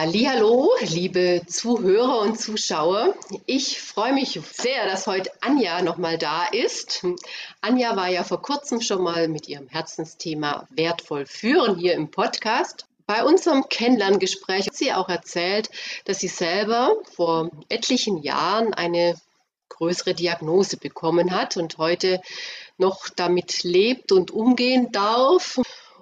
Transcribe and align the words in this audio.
Hallo, 0.00 0.70
liebe 0.80 1.42
Zuhörer 1.48 2.20
und 2.20 2.38
Zuschauer. 2.38 3.16
Ich 3.46 3.80
freue 3.80 4.12
mich 4.12 4.38
sehr, 4.52 4.86
dass 4.86 5.08
heute 5.08 5.28
Anja 5.40 5.82
nochmal 5.82 6.16
da 6.18 6.44
ist. 6.44 7.04
Anja 7.62 7.96
war 7.96 8.06
ja 8.06 8.22
vor 8.22 8.40
kurzem 8.40 8.80
schon 8.80 9.02
mal 9.02 9.26
mit 9.26 9.48
ihrem 9.48 9.66
Herzensthema 9.66 10.68
Wertvoll 10.70 11.26
führen 11.26 11.76
hier 11.76 11.94
im 11.94 12.12
Podcast. 12.12 12.86
Bei 13.06 13.24
unserem 13.24 13.68
Kennenlerngespräch 13.68 14.68
hat 14.68 14.76
sie 14.76 14.92
auch 14.92 15.08
erzählt, 15.08 15.68
dass 16.04 16.20
sie 16.20 16.28
selber 16.28 16.92
vor 17.16 17.50
etlichen 17.68 18.22
Jahren 18.22 18.74
eine 18.74 19.16
größere 19.68 20.14
Diagnose 20.14 20.76
bekommen 20.76 21.32
hat 21.32 21.56
und 21.56 21.76
heute 21.78 22.22
noch 22.76 23.08
damit 23.08 23.64
lebt 23.64 24.12
und 24.12 24.30
umgehen 24.30 24.92
darf. 24.92 25.58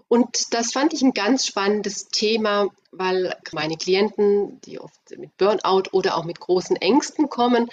Und 0.09 0.54
das 0.54 0.73
fand 0.73 0.93
ich 0.93 1.02
ein 1.02 1.14
ganz 1.14 1.46
spannendes 1.46 2.09
Thema, 2.09 2.68
weil 2.93 3.34
meine 3.52 3.77
Klienten, 3.77 4.61
die 4.62 4.79
oft 4.79 5.00
mit 5.16 5.36
Burnout 5.36 5.91
oder 5.93 6.16
auch 6.16 6.24
mit 6.24 6.38
großen 6.38 6.77
Ängsten 6.77 7.28
kommen, 7.28 7.69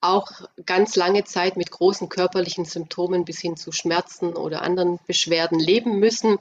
auch 0.00 0.30
ganz 0.64 0.96
lange 0.96 1.24
Zeit 1.24 1.56
mit 1.56 1.70
großen 1.70 2.08
körperlichen 2.08 2.64
Symptomen 2.64 3.24
bis 3.24 3.40
hin 3.40 3.56
zu 3.56 3.72
Schmerzen 3.72 4.34
oder 4.34 4.62
anderen 4.62 4.98
Beschwerden 5.06 5.58
leben 5.58 5.98
müssen. 5.98 6.38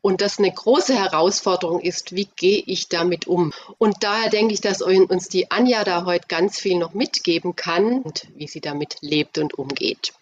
Und 0.00 0.20
das 0.20 0.38
eine 0.38 0.52
große 0.52 0.94
Herausforderung 0.94 1.80
ist, 1.80 2.14
wie 2.14 2.28
gehe 2.36 2.62
ich 2.66 2.88
damit 2.88 3.26
um? 3.26 3.52
Und 3.78 3.96
daher 4.00 4.30
denke 4.30 4.54
ich, 4.54 4.60
dass 4.60 4.80
uns 4.80 5.28
die 5.28 5.50
Anja 5.50 5.82
da 5.82 6.04
heute 6.04 6.28
ganz 6.28 6.58
viel 6.60 6.78
noch 6.78 6.94
mitgeben 6.94 7.56
kann 7.56 8.02
und 8.02 8.28
wie 8.36 8.46
sie 8.46 8.60
damit 8.60 8.96
lebt 9.00 9.38
und 9.38 9.54
umgeht. 9.54 10.12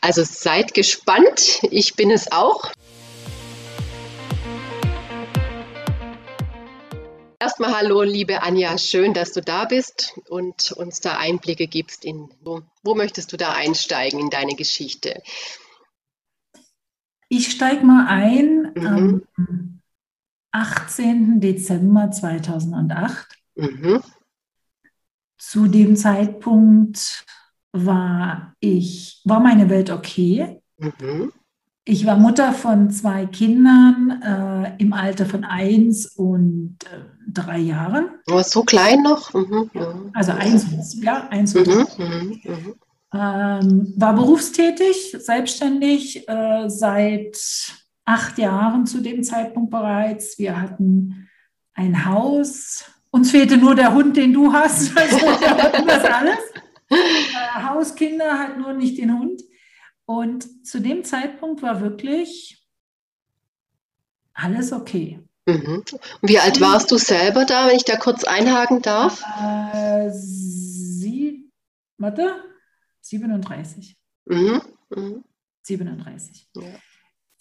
Also 0.00 0.22
seid 0.24 0.72
gespannt, 0.72 1.60
ich 1.70 1.94
bin 1.94 2.10
es 2.10 2.32
auch. 2.32 2.72
Erstmal 7.40 7.72
hallo, 7.72 8.02
liebe 8.02 8.42
Anja, 8.42 8.76
schön, 8.78 9.14
dass 9.14 9.32
du 9.32 9.40
da 9.40 9.64
bist 9.64 10.18
und 10.28 10.72
uns 10.72 11.00
da 11.00 11.18
Einblicke 11.18 11.68
gibst 11.68 12.04
in, 12.04 12.28
wo, 12.40 12.62
wo 12.82 12.96
möchtest 12.96 13.32
du 13.32 13.36
da 13.36 13.52
einsteigen 13.52 14.18
in 14.18 14.28
deine 14.28 14.56
Geschichte? 14.56 15.22
Ich 17.28 17.52
steige 17.52 17.86
mal 17.86 18.06
ein 18.08 18.72
mhm. 18.74 19.22
am 19.36 19.80
18. 20.50 21.40
Dezember 21.40 22.10
2008. 22.10 23.28
Mhm. 23.54 24.02
Zu 25.36 25.68
dem 25.68 25.94
Zeitpunkt 25.94 27.24
war 27.70 28.56
ich, 28.58 29.22
war 29.24 29.38
meine 29.38 29.70
Welt 29.70 29.90
okay. 29.90 30.60
Mhm. 30.78 31.32
Ich 31.90 32.04
war 32.04 32.18
Mutter 32.18 32.52
von 32.52 32.90
zwei 32.90 33.24
Kindern 33.24 34.20
äh, 34.22 34.72
im 34.76 34.92
Alter 34.92 35.24
von 35.24 35.42
eins 35.42 36.04
und 36.04 36.76
äh, 36.84 36.98
drei 37.26 37.60
Jahren. 37.60 38.10
Oh, 38.30 38.42
so 38.42 38.62
klein 38.62 39.00
noch? 39.00 39.32
Mhm. 39.32 39.70
Also 40.12 40.32
eins, 40.32 41.02
ja, 41.02 41.26
eins 41.30 41.56
und 41.56 41.66
mhm. 41.66 41.86
mhm. 41.96 42.40
Mhm. 42.44 42.74
Ähm, 43.14 43.94
war 43.96 44.14
berufstätig, 44.14 45.16
selbstständig 45.18 46.28
äh, 46.28 46.68
seit 46.68 47.38
acht 48.04 48.36
Jahren 48.36 48.84
zu 48.84 49.00
dem 49.00 49.22
Zeitpunkt 49.22 49.70
bereits. 49.70 50.38
Wir 50.38 50.60
hatten 50.60 51.26
ein 51.72 52.04
Haus. 52.04 52.84
Uns 53.10 53.30
fehlte 53.30 53.56
nur 53.56 53.74
der 53.74 53.94
Hund, 53.94 54.14
den 54.18 54.34
du 54.34 54.52
hast. 54.52 54.92
Also 54.94 55.16
das 55.86 56.04
alles. 56.04 56.38
Äh, 56.90 57.62
Haus, 57.64 57.94
Kinder, 57.94 58.38
halt 58.38 58.58
nur 58.58 58.72
nicht 58.72 58.96
den 58.96 59.18
Hund. 59.18 59.42
Und 60.08 60.66
zu 60.66 60.80
dem 60.80 61.04
Zeitpunkt 61.04 61.60
war 61.60 61.82
wirklich 61.82 62.66
alles 64.32 64.72
okay. 64.72 65.22
Mhm. 65.44 65.84
Wie 66.22 66.38
alt 66.38 66.62
warst 66.62 66.90
du 66.90 66.96
selber 66.96 67.44
da, 67.44 67.68
wenn 67.68 67.76
ich 67.76 67.84
da 67.84 67.96
kurz 67.96 68.24
einhaken 68.24 68.80
darf? 68.80 69.22
Äh, 69.38 70.08
sie, 70.10 71.50
warte, 71.98 72.42
37. 73.02 73.98
Mhm. 74.24 74.62
Mhm. 74.88 75.24
37. 75.64 76.48
Ja. 76.56 76.62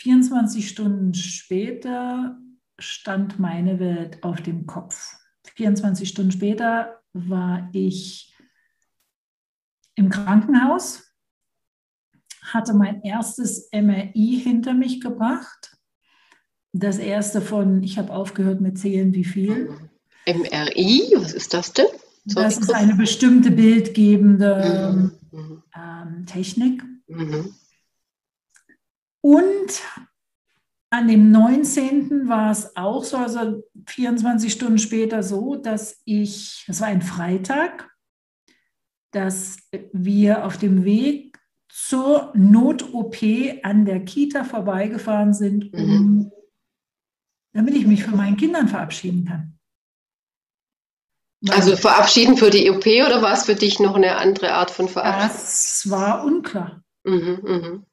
24 0.01 0.67
Stunden 0.67 1.13
später 1.13 2.37
stand 2.77 3.39
meine 3.39 3.79
Welt 3.79 4.21
auf 4.25 4.41
dem 4.41 4.65
Kopf. 4.65 5.15
24 5.55 6.09
Stunden 6.09 6.33
später 6.33 7.01
war 7.13 7.69
ich 7.71 8.35
im 9.95 10.09
Krankenhaus 10.09 11.06
hatte 12.53 12.73
mein 12.73 13.01
erstes 13.03 13.69
MRI 13.71 14.41
hinter 14.43 14.73
mich 14.73 15.01
gebracht. 15.01 15.77
Das 16.73 16.97
erste 16.97 17.41
von, 17.41 17.83
ich 17.83 17.97
habe 17.97 18.13
aufgehört 18.13 18.61
mit 18.61 18.77
Zählen, 18.77 19.13
wie 19.13 19.23
viel. 19.23 19.69
MRI, 20.27 21.13
was 21.15 21.33
ist 21.33 21.53
das 21.53 21.73
denn? 21.73 21.87
Sorry, 22.25 22.45
das 22.45 22.57
ist 22.57 22.73
eine 22.73 22.95
bestimmte 22.95 23.51
bildgebende 23.51 25.11
mhm. 25.31 25.63
ähm, 25.75 26.25
Technik. 26.25 26.83
Mhm. 27.07 27.53
Und 29.21 29.81
an 30.89 31.07
dem 31.07 31.31
19. 31.31 32.27
war 32.27 32.51
es 32.51 32.75
auch 32.75 33.03
so, 33.03 33.17
also 33.17 33.63
24 33.87 34.51
Stunden 34.51 34.77
später 34.77 35.23
so, 35.23 35.55
dass 35.55 36.01
ich, 36.05 36.65
es 36.67 36.81
war 36.81 36.87
ein 36.87 37.01
Freitag, 37.01 37.89
dass 39.11 39.57
wir 39.93 40.45
auf 40.45 40.57
dem 40.57 40.85
Weg 40.85 41.26
zur 41.79 42.31
Not-OP 42.33 43.17
an 43.61 43.85
der 43.85 44.03
Kita 44.03 44.43
vorbeigefahren 44.43 45.35
sind, 45.35 45.71
um, 45.75 45.79
mhm. 45.79 46.31
damit 47.53 47.75
ich 47.75 47.85
mich 47.85 48.03
von 48.03 48.17
meinen 48.17 48.35
Kindern 48.35 48.67
verabschieden 48.67 49.25
kann. 49.25 49.59
also 51.49 51.75
verabschieden 51.75 52.35
für 52.35 52.49
die 52.49 52.71
OP 52.71 52.83
oder 52.85 53.21
war 53.21 53.33
es 53.33 53.43
für 53.43 53.53
dich 53.53 53.79
noch 53.79 53.95
eine 53.95 54.15
andere 54.15 54.53
Art 54.53 54.71
von 54.71 54.89
Verabschiedung? 54.89 55.37
Das 55.37 55.89
war 55.91 56.25
unklar. 56.25 56.83
Mhm, 57.03 57.39
mh. 57.43 57.83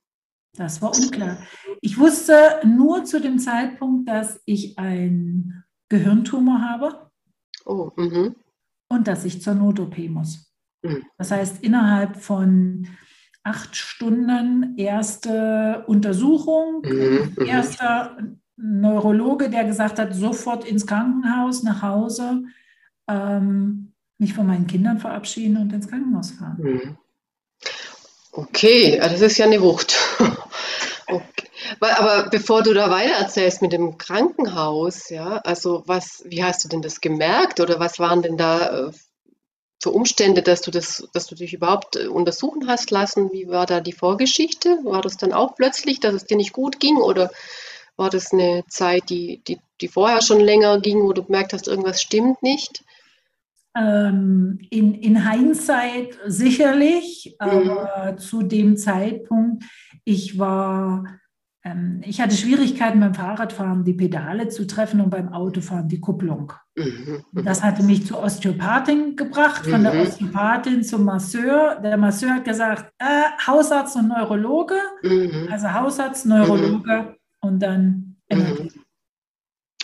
Das 0.56 0.80
war 0.80 0.96
unklar. 0.96 1.36
Ich 1.82 1.98
wusste 1.98 2.62
nur 2.64 3.04
zu 3.04 3.20
dem 3.20 3.38
Zeitpunkt, 3.38 4.08
dass 4.08 4.40
ich 4.46 4.78
einen 4.78 5.62
Gehirntumor 5.90 6.62
habe 6.62 7.10
oh, 7.66 7.90
mh. 7.96 8.34
und 8.88 9.06
dass 9.06 9.26
ich 9.26 9.42
zur 9.42 9.54
Not-OP 9.54 9.98
muss. 10.08 10.50
Mhm. 10.82 11.04
Das 11.18 11.30
heißt, 11.30 11.62
innerhalb 11.62 12.16
von 12.16 12.88
acht 13.44 13.76
Stunden 13.76 14.74
erste 14.78 15.84
Untersuchung, 15.86 16.82
mhm, 16.82 17.34
mhm, 17.36 17.46
erster 17.46 18.16
Neurologe, 18.56 19.50
der 19.50 19.64
gesagt 19.64 19.98
hat, 19.98 20.14
sofort 20.14 20.64
ins 20.64 20.86
Krankenhaus, 20.86 21.62
nach 21.62 21.82
Hause, 21.82 22.44
ähm, 23.06 23.92
mich 24.18 24.32
von 24.32 24.46
meinen 24.46 24.66
Kindern 24.66 24.98
verabschieden 24.98 25.58
und 25.58 25.72
ins 25.72 25.88
Krankenhaus 25.88 26.32
fahren. 26.32 26.56
Mhm. 26.58 26.98
Okay, 28.32 28.98
das 28.98 29.20
ist 29.20 29.38
ja 29.38 29.46
eine 29.46 29.60
Wucht. 29.60 29.94
okay. 31.06 31.48
Aber 31.80 32.28
bevor 32.30 32.62
du 32.62 32.72
da 32.72 32.90
weiter 32.90 33.14
erzählst 33.14 33.62
mit 33.62 33.72
dem 33.72 33.98
Krankenhaus, 33.98 35.10
ja, 35.10 35.38
also 35.38 35.82
was, 35.86 36.24
wie 36.26 36.42
hast 36.42 36.64
du 36.64 36.68
denn 36.68 36.82
das 36.82 37.00
gemerkt 37.00 37.60
oder 37.60 37.78
was 37.78 37.98
waren 37.98 38.22
denn 38.22 38.36
da 38.36 38.88
äh, 38.88 38.92
für 39.84 39.90
Umstände, 39.90 40.40
dass 40.40 40.62
du 40.62 40.70
das, 40.70 41.06
dass 41.12 41.26
du 41.26 41.34
dich 41.34 41.52
überhaupt 41.52 41.96
äh, 41.96 42.06
untersuchen 42.06 42.66
hast 42.66 42.90
lassen? 42.90 43.30
Wie 43.32 43.48
war 43.48 43.66
da 43.66 43.80
die 43.80 43.92
Vorgeschichte? 43.92 44.78
War 44.82 45.02
das 45.02 45.18
dann 45.18 45.34
auch 45.34 45.54
plötzlich, 45.54 46.00
dass 46.00 46.14
es 46.14 46.24
dir 46.24 46.38
nicht 46.38 46.54
gut 46.54 46.80
ging 46.80 46.96
oder 46.96 47.30
war 47.96 48.08
das 48.08 48.32
eine 48.32 48.64
Zeit, 48.66 49.10
die, 49.10 49.42
die, 49.46 49.60
die 49.82 49.88
vorher 49.88 50.22
schon 50.22 50.40
länger 50.40 50.80
ging, 50.80 51.02
wo 51.02 51.12
du 51.12 51.22
gemerkt 51.22 51.52
hast, 51.52 51.68
irgendwas 51.68 52.00
stimmt 52.00 52.42
nicht? 52.42 52.82
Ähm, 53.76 54.58
in, 54.70 54.94
in 54.94 55.30
Hindsight 55.30 56.18
sicherlich, 56.26 57.36
mhm. 57.38 57.46
aber 57.46 58.16
zu 58.16 58.42
dem 58.42 58.78
Zeitpunkt, 58.78 59.64
ich 60.04 60.38
war 60.38 61.04
ähm, 61.64 62.02
ich 62.04 62.20
hatte 62.20 62.36
Schwierigkeiten 62.36 63.00
beim 63.00 63.14
Fahrradfahren, 63.14 63.84
die 63.84 63.94
Pedale 63.94 64.48
zu 64.48 64.66
treffen 64.66 65.00
und 65.00 65.08
beim 65.08 65.32
Autofahren 65.32 65.88
die 65.88 66.00
Kupplung. 66.00 66.52
Mhm, 66.76 67.24
mhm. 67.32 67.44
Das 67.44 67.62
hatte 67.62 67.82
mich 67.82 68.06
zur 68.06 68.22
Osteopathin 68.22 69.16
gebracht, 69.16 69.66
von 69.66 69.82
der 69.82 69.94
mhm. 69.94 70.00
Osteopathin 70.02 70.84
zum 70.84 71.04
Masseur. 71.04 71.80
Der 71.82 71.96
Masseur 71.96 72.34
hat 72.34 72.44
gesagt, 72.44 72.92
äh, 72.98 73.46
Hausarzt 73.46 73.96
und 73.96 74.08
Neurologe, 74.08 74.76
also 75.50 75.72
Hausarzt, 75.72 76.26
Neurologe 76.26 77.16
und 77.40 77.60
dann 77.60 78.16
MRT. 78.28 78.74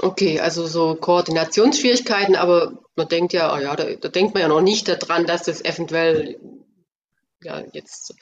Okay, 0.03 0.41
also 0.41 0.67
so 0.67 0.95
Koordinationsschwierigkeiten, 0.95 2.37
aber 2.37 2.79
man 2.95 3.09
denkt 3.09 3.33
ja, 3.33 3.55
oh 3.55 3.59
ja, 3.59 3.75
da, 3.77 3.85
da, 3.85 4.09
denkt 4.09 4.35
man 4.35 4.43
ja 4.43 4.49
noch 4.49 4.63
nicht 4.63 4.89
daran, 4.89 5.27
dass 5.27 5.45
das 5.45 5.65
eventuell 5.65 6.39
ja 7.43 7.63
jetzt 7.73 8.15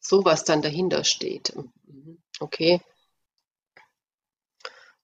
sowas 0.00 0.44
dann 0.44 0.62
dahinter 0.62 1.04
steht. 1.04 1.54
Okay. 2.40 2.80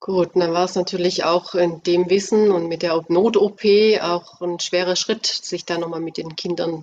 Gut, 0.04 0.31
dann 0.34 0.52
war 0.52 0.64
es 0.64 0.75
natürlich 0.75 1.22
auch 1.22 1.54
in 1.54 1.81
dem 1.84 2.10
Wissen 2.10 2.50
und 2.50 2.66
mit 2.66 2.82
der 2.82 3.00
Not-OP 3.06 3.60
auch 4.00 4.40
ein 4.40 4.58
schwerer 4.58 4.96
Schritt, 4.96 5.26
sich 5.26 5.64
da 5.64 5.78
nochmal 5.78 6.00
mit 6.00 6.16
den 6.16 6.34
Kindern 6.34 6.82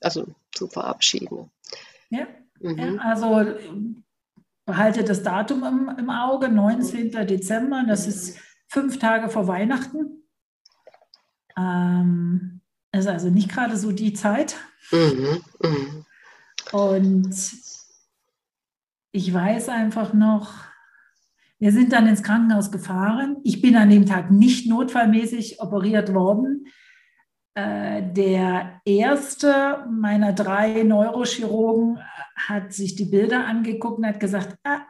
also 0.00 0.24
zu 0.54 0.66
verabschieden. 0.66 1.50
Ja, 2.08 2.26
mhm. 2.58 2.78
ja 2.78 2.94
also 3.02 3.44
behalte 4.64 5.04
das 5.04 5.22
Datum 5.22 5.64
im, 5.64 5.98
im, 5.98 6.08
Auge, 6.08 6.48
19. 6.48 7.26
Dezember, 7.26 7.84
das 7.86 8.06
ist 8.06 8.38
fünf 8.68 8.98
Tage 8.98 9.28
vor 9.28 9.46
Weihnachten. 9.48 10.26
Ähm, 11.58 12.62
ist 12.90 13.06
also 13.06 13.28
nicht 13.28 13.50
gerade 13.50 13.76
so 13.76 13.92
die 13.92 14.14
Zeit. 14.14 14.56
Mhm, 14.92 15.42
mh. 15.60 16.06
Und 16.72 17.34
ich 19.12 19.34
weiß 19.34 19.68
einfach 19.68 20.14
noch, 20.14 20.54
wir 21.66 21.72
sind 21.72 21.92
dann 21.92 22.06
ins 22.06 22.22
Krankenhaus 22.22 22.70
gefahren. 22.70 23.38
Ich 23.42 23.60
bin 23.60 23.74
an 23.74 23.90
dem 23.90 24.06
Tag 24.06 24.30
nicht 24.30 24.68
notfallmäßig 24.68 25.60
operiert 25.60 26.14
worden. 26.14 26.68
Äh, 27.54 28.04
der 28.12 28.80
erste 28.84 29.84
meiner 29.90 30.32
drei 30.32 30.84
Neurochirurgen 30.84 31.98
hat 32.36 32.72
sich 32.72 32.94
die 32.94 33.06
Bilder 33.06 33.48
angeguckt 33.48 33.98
und 33.98 34.06
hat 34.06 34.20
gesagt, 34.20 34.56
ah, 34.62 34.82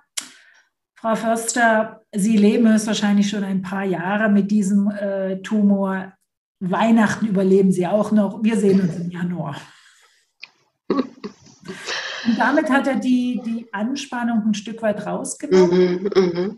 Frau 0.96 1.14
Förster, 1.14 2.02
Sie 2.14 2.36
leben 2.36 2.70
höchstwahrscheinlich 2.70 3.30
schon 3.30 3.42
ein 3.42 3.62
paar 3.62 3.84
Jahre 3.84 4.28
mit 4.28 4.50
diesem 4.50 4.90
äh, 4.90 5.40
Tumor. 5.40 6.12
Weihnachten 6.60 7.26
überleben 7.26 7.72
Sie 7.72 7.86
auch 7.86 8.12
noch. 8.12 8.44
Wir 8.44 8.58
sehen 8.58 8.82
uns 8.82 8.96
im 8.96 9.10
Januar. 9.10 9.56
Und 10.90 12.38
damit 12.38 12.68
hat 12.68 12.86
er 12.86 12.96
die, 12.96 13.40
die 13.46 13.66
Anspannung 13.72 14.42
ein 14.44 14.52
Stück 14.52 14.82
weit 14.82 15.06
rausgenommen. 15.06 16.02
Mhm, 16.02 16.10
mh. 16.14 16.56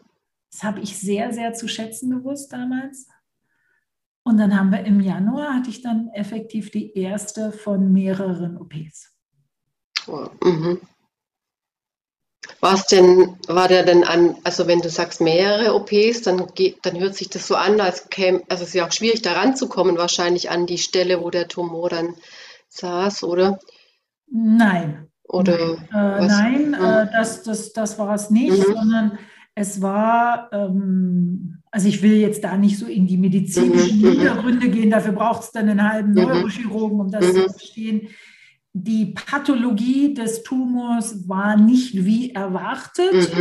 Das 0.51 0.63
habe 0.63 0.81
ich 0.81 0.99
sehr, 0.99 1.33
sehr 1.33 1.53
zu 1.53 1.69
schätzen 1.69 2.11
gewusst 2.11 2.53
damals. 2.53 3.09
Und 4.23 4.39
dann 4.39 4.59
haben 4.59 4.71
wir 4.71 4.85
im 4.85 5.01
Januar, 5.01 5.55
hatte 5.55 5.71
ich 5.71 5.81
dann 5.81 6.09
effektiv 6.09 6.71
die 6.71 6.93
erste 6.95 7.51
von 7.53 7.93
mehreren 7.93 8.59
OPs. 8.59 9.15
Oh, 10.07 10.29
mhm. 10.45 10.81
Was 12.61 12.87
denn, 12.87 13.39
war 13.47 13.69
der 13.69 13.85
denn 13.85 14.05
an, 14.05 14.37
also 14.43 14.67
wenn 14.67 14.81
du 14.81 14.91
sagst 14.91 15.21
mehrere 15.21 15.75
OPs, 15.75 16.23
dann, 16.23 16.47
geht, 16.55 16.85
dann 16.85 16.99
hört 16.99 17.15
sich 17.15 17.29
das 17.29 17.47
so 17.47 17.55
an, 17.55 17.81
als 17.81 18.09
käme, 18.11 18.43
also 18.49 18.63
es 18.65 18.71
ist 18.71 18.75
ja 18.75 18.87
auch 18.87 18.93
schwierig 18.93 19.23
da 19.23 19.33
ranzukommen, 19.33 19.97
wahrscheinlich 19.97 20.51
an 20.51 20.67
die 20.67 20.79
Stelle, 20.79 21.23
wo 21.23 21.31
der 21.31 21.49
Tumor 21.49 21.89
dann 21.89 22.15
saß, 22.69 23.23
oder? 23.23 23.59
Nein. 24.27 25.09
Oder 25.25 25.77
nein, 25.93 26.75
äh, 26.75 26.75
nein 26.75 26.75
äh, 26.75 27.13
das, 27.13 27.43
das, 27.43 27.73
das 27.73 27.99
war 27.99 28.15
es 28.15 28.31
nicht, 28.31 28.59
mhm. 28.59 28.75
sondern 28.75 29.19
es 29.59 29.83
war, 29.83 30.49
ähm, 30.53 31.59
also 31.73 31.89
ich 31.89 32.01
will 32.01 32.15
jetzt 32.15 32.45
da 32.45 32.57
nicht 32.57 32.79
so 32.79 32.87
in 32.87 33.09
die 33.09 33.17
medizinischen 33.17 33.99
mhm. 33.99 34.05
mhm. 34.05 34.13
Hintergründe 34.13 34.69
gehen, 34.69 34.91
dafür 34.91 35.13
braucht 35.13 35.43
es 35.43 35.51
dann 35.51 35.69
einen 35.69 35.83
halben 35.83 36.11
mhm. 36.11 36.23
Neurochirurgen, 36.23 37.01
um 37.01 37.11
das 37.11 37.27
zu 37.27 37.49
verstehen. 37.51 38.09
Die 38.73 39.07
Pathologie 39.07 40.15
des 40.15 40.45
Tumors 40.45 41.29
war 41.29 41.57
nicht 41.57 42.05
wie 42.05 42.33
erwartet. 42.33 43.33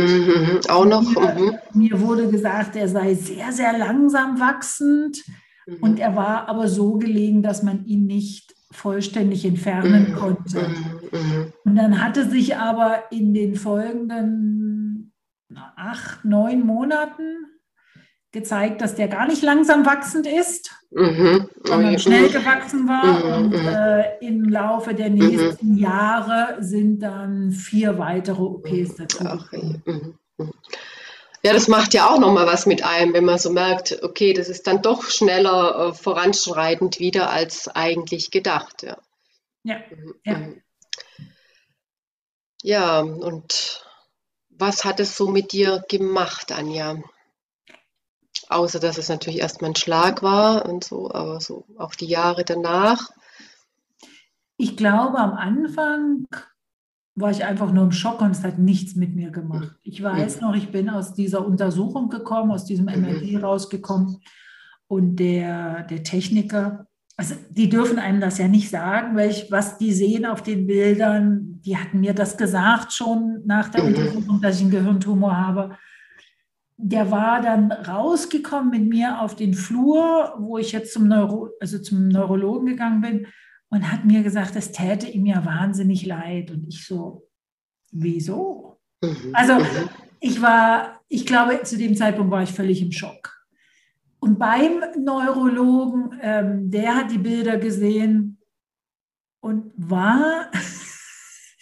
Auch 0.68 0.84
noch. 0.84 1.02
Mir, 1.02 1.60
mir, 1.74 2.00
wurde 2.00 2.28
gesagt, 2.28 2.74
er 2.74 2.88
sei 2.88 3.14
sehr, 3.14 3.52
sehr 3.52 3.78
langsam 3.78 4.40
wachsend 4.40 5.22
und 5.80 6.00
er 6.00 6.16
war 6.16 6.48
aber 6.48 6.66
so 6.66 6.94
gelegen, 6.94 7.42
dass 7.42 7.62
man 7.62 7.84
ihn 7.84 8.06
nicht 8.06 8.54
vollständig 8.72 9.44
entfernen 9.44 10.14
konnte. 10.14 10.66
Und 11.64 11.76
dann 11.76 12.02
hatte 12.02 12.28
sich 12.28 12.56
aber 12.56 13.04
in 13.12 13.32
den 13.32 13.54
folgenden 13.54 14.77
acht, 15.76 16.24
neun 16.24 16.64
Monaten 16.64 17.46
gezeigt, 18.32 18.82
dass 18.82 18.94
der 18.94 19.08
gar 19.08 19.26
nicht 19.26 19.42
langsam 19.42 19.86
wachsend 19.86 20.26
ist, 20.26 20.70
mhm. 20.90 21.48
sondern 21.64 21.94
oh 21.94 21.98
schnell 21.98 22.28
gewachsen 22.28 22.86
war. 22.86 23.04
Mhm. 23.04 23.46
Und 23.46 23.54
äh, 23.54 24.18
im 24.20 24.44
Laufe 24.48 24.94
der 24.94 25.08
nächsten 25.08 25.74
mhm. 25.74 25.78
Jahre 25.78 26.56
sind 26.60 27.00
dann 27.00 27.52
vier 27.52 27.98
weitere 27.98 28.42
OPs 28.42 28.96
dazu. 28.96 29.24
Okay. 29.24 29.80
Ja, 31.42 31.52
das 31.52 31.68
macht 31.68 31.94
ja 31.94 32.10
auch 32.10 32.18
nochmal 32.18 32.46
was 32.46 32.66
mit 32.66 32.84
einem, 32.84 33.14
wenn 33.14 33.24
man 33.24 33.38
so 33.38 33.50
merkt, 33.50 34.02
okay, 34.02 34.32
das 34.32 34.48
ist 34.48 34.66
dann 34.66 34.82
doch 34.82 35.04
schneller 35.04 35.88
äh, 35.88 35.94
voranschreitend 35.94 36.98
wieder 36.98 37.30
als 37.30 37.68
eigentlich 37.68 38.30
gedacht. 38.30 38.82
Ja, 38.82 38.96
ja. 39.62 39.78
Mhm, 39.90 40.14
ja. 40.24 40.38
Mhm. 40.38 40.62
ja 42.62 43.00
und 43.00 43.87
was 44.58 44.84
hat 44.84 45.00
es 45.00 45.16
so 45.16 45.28
mit 45.28 45.52
dir 45.52 45.84
gemacht, 45.88 46.52
Anja? 46.52 46.96
Außer 48.48 48.80
dass 48.80 48.98
es 48.98 49.08
natürlich 49.08 49.40
erstmal 49.40 49.70
ein 49.70 49.76
Schlag 49.76 50.22
war 50.22 50.66
und 50.66 50.84
so, 50.84 51.10
aber 51.10 51.40
so 51.40 51.64
auch 51.76 51.94
die 51.94 52.06
Jahre 52.06 52.44
danach. 52.44 53.10
Ich 54.56 54.76
glaube, 54.76 55.18
am 55.18 55.32
Anfang 55.32 56.26
war 57.14 57.30
ich 57.30 57.44
einfach 57.44 57.72
nur 57.72 57.84
im 57.84 57.92
Schock 57.92 58.20
und 58.20 58.30
es 58.30 58.44
hat 58.44 58.58
nichts 58.58 58.94
mit 58.94 59.14
mir 59.14 59.30
gemacht. 59.30 59.76
Ich 59.82 60.02
weiß 60.02 60.40
noch, 60.40 60.54
ich 60.54 60.70
bin 60.70 60.88
aus 60.88 61.14
dieser 61.14 61.44
Untersuchung 61.44 62.08
gekommen, 62.08 62.52
aus 62.52 62.64
diesem 62.64 62.86
MRT 62.86 63.32
mhm. 63.32 63.36
rausgekommen 63.38 64.20
und 64.86 65.16
der, 65.16 65.82
der 65.84 66.02
Techniker, 66.02 66.86
also 67.16 67.34
die 67.50 67.68
dürfen 67.68 67.98
einem 67.98 68.20
das 68.20 68.38
ja 68.38 68.48
nicht 68.48 68.70
sagen, 68.70 69.16
welch, 69.16 69.50
was 69.50 69.78
die 69.78 69.92
sehen 69.92 70.24
auf 70.26 70.42
den 70.42 70.66
Bildern. 70.66 71.47
Die 71.64 71.76
hatten 71.76 72.00
mir 72.00 72.14
das 72.14 72.36
gesagt 72.36 72.92
schon 72.92 73.42
nach 73.44 73.68
der 73.68 73.82
mhm. 73.82 73.88
Untersuchung, 73.88 74.40
dass 74.40 74.56
ich 74.56 74.62
einen 74.62 74.70
Gehirntumor 74.70 75.36
habe. 75.36 75.76
Der 76.76 77.10
war 77.10 77.42
dann 77.42 77.72
rausgekommen 77.72 78.70
mit 78.70 78.88
mir 78.88 79.20
auf 79.20 79.34
den 79.34 79.54
Flur, 79.54 80.34
wo 80.38 80.58
ich 80.58 80.72
jetzt 80.72 80.92
zum, 80.92 81.08
Neuro, 81.08 81.50
also 81.60 81.78
zum 81.78 82.08
Neurologen 82.08 82.66
gegangen 82.66 83.00
bin 83.00 83.26
und 83.68 83.90
hat 83.90 84.04
mir 84.04 84.22
gesagt, 84.22 84.56
es 84.56 84.72
täte 84.72 85.08
ihm 85.08 85.26
ja 85.26 85.44
wahnsinnig 85.44 86.06
leid. 86.06 86.50
Und 86.50 86.68
ich 86.68 86.86
so, 86.86 87.28
wieso? 87.90 88.80
Mhm. 89.02 89.30
Also 89.32 89.54
mhm. 89.54 89.88
ich 90.20 90.40
war, 90.40 91.00
ich 91.08 91.26
glaube, 91.26 91.62
zu 91.64 91.76
dem 91.76 91.96
Zeitpunkt 91.96 92.30
war 92.30 92.42
ich 92.42 92.52
völlig 92.52 92.82
im 92.82 92.92
Schock. 92.92 93.38
Und 94.20 94.38
beim 94.38 94.82
Neurologen, 94.98 96.18
ähm, 96.20 96.70
der 96.70 96.96
hat 96.96 97.10
die 97.10 97.18
Bilder 97.18 97.56
gesehen 97.58 98.38
und 99.40 99.72
war, 99.76 100.50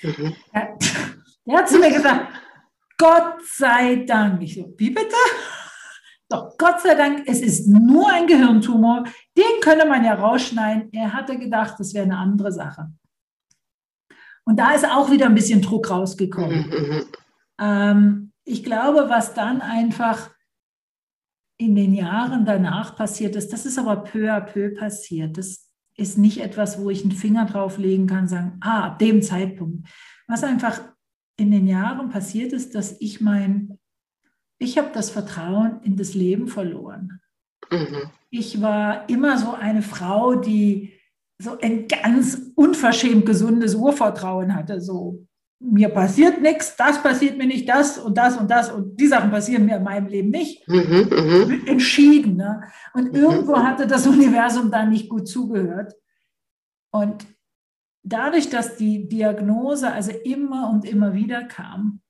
mhm. 0.06 0.34
der, 0.54 0.78
der 1.46 1.58
hat 1.58 1.68
zu 1.68 1.78
mir 1.78 1.92
gesagt, 1.92 2.26
Gott 2.98 3.36
sei 3.44 4.04
Dank. 4.06 4.42
Ich 4.42 4.54
so, 4.54 4.72
wie 4.76 4.90
bitte? 4.90 5.14
Doch 6.28 6.56
Gott 6.58 6.80
sei 6.80 6.94
Dank, 6.94 7.22
es 7.26 7.40
ist 7.40 7.68
nur 7.68 8.10
ein 8.10 8.26
Gehirntumor. 8.26 9.04
Den 9.36 9.60
könne 9.60 9.84
man 9.84 10.04
ja 10.04 10.14
rausschneiden. 10.14 10.92
Er 10.92 11.12
hatte 11.12 11.38
gedacht, 11.38 11.74
das 11.78 11.94
wäre 11.94 12.04
eine 12.04 12.18
andere 12.18 12.50
Sache. 12.52 12.90
Und 14.44 14.58
da 14.58 14.72
ist 14.72 14.88
auch 14.88 15.10
wieder 15.10 15.26
ein 15.26 15.34
bisschen 15.34 15.62
Druck 15.62 15.90
rausgekommen. 15.90 16.68
Mhm. 16.68 17.04
Ähm, 17.58 18.32
ich 18.44 18.62
glaube, 18.62 19.08
was 19.08 19.32
dann 19.32 19.62
einfach 19.62 20.30
in 21.56 21.74
den 21.74 21.94
Jahren 21.94 22.44
danach 22.44 22.94
passiert 22.94 23.34
ist, 23.34 23.50
das 23.50 23.64
ist 23.64 23.78
aber 23.78 24.04
peu 24.04 24.30
à 24.30 24.40
peu 24.40 24.74
passiert. 24.74 25.38
Das 25.38 25.65
ist 25.96 26.18
nicht 26.18 26.40
etwas, 26.40 26.80
wo 26.80 26.90
ich 26.90 27.02
einen 27.02 27.12
Finger 27.12 27.46
drauflegen 27.46 28.06
kann, 28.06 28.28
sagen, 28.28 28.58
ah, 28.60 28.86
ab 28.86 28.98
dem 28.98 29.22
Zeitpunkt. 29.22 29.88
Was 30.26 30.44
einfach 30.44 30.80
in 31.38 31.50
den 31.50 31.66
Jahren 31.66 32.10
passiert 32.10 32.52
ist, 32.52 32.74
dass 32.74 32.96
ich 33.00 33.20
mein 33.20 33.78
ich 34.58 34.78
habe 34.78 34.90
das 34.92 35.10
Vertrauen 35.10 35.80
in 35.82 35.96
das 35.96 36.14
Leben 36.14 36.48
verloren. 36.48 37.20
Mhm. 37.70 38.10
Ich 38.30 38.60
war 38.60 39.08
immer 39.08 39.38
so 39.38 39.52
eine 39.52 39.82
Frau, 39.82 40.36
die 40.36 40.92
so 41.38 41.58
ein 41.58 41.86
ganz 41.88 42.40
unverschämt 42.54 43.26
gesundes 43.26 43.74
Urvertrauen 43.74 44.54
hatte. 44.54 44.80
So, 44.80 45.25
mir 45.58 45.88
passiert 45.88 46.40
nichts, 46.40 46.76
das 46.76 47.02
passiert 47.02 47.38
mir 47.38 47.46
nicht, 47.46 47.68
das 47.68 47.98
und 47.98 48.16
das 48.18 48.36
und 48.36 48.50
das 48.50 48.70
und 48.70 49.00
die 49.00 49.06
Sachen 49.06 49.30
passieren 49.30 49.64
mir 49.64 49.76
in 49.76 49.84
meinem 49.84 50.06
Leben 50.06 50.30
nicht. 50.30 50.68
Mhm, 50.68 51.08
mh. 51.10 51.70
Entschieden. 51.70 52.36
Ne? 52.36 52.62
Und 52.92 53.12
mhm. 53.12 53.18
irgendwo 53.18 53.56
hatte 53.56 53.86
das 53.86 54.06
Universum 54.06 54.70
da 54.70 54.84
nicht 54.84 55.08
gut 55.08 55.26
zugehört. 55.28 55.94
Und 56.90 57.26
dadurch, 58.02 58.50
dass 58.50 58.76
die 58.76 59.08
Diagnose 59.08 59.90
also 59.90 60.12
immer 60.12 60.70
und 60.70 60.84
immer 60.84 61.14
wieder 61.14 61.44
kam, 61.44 62.00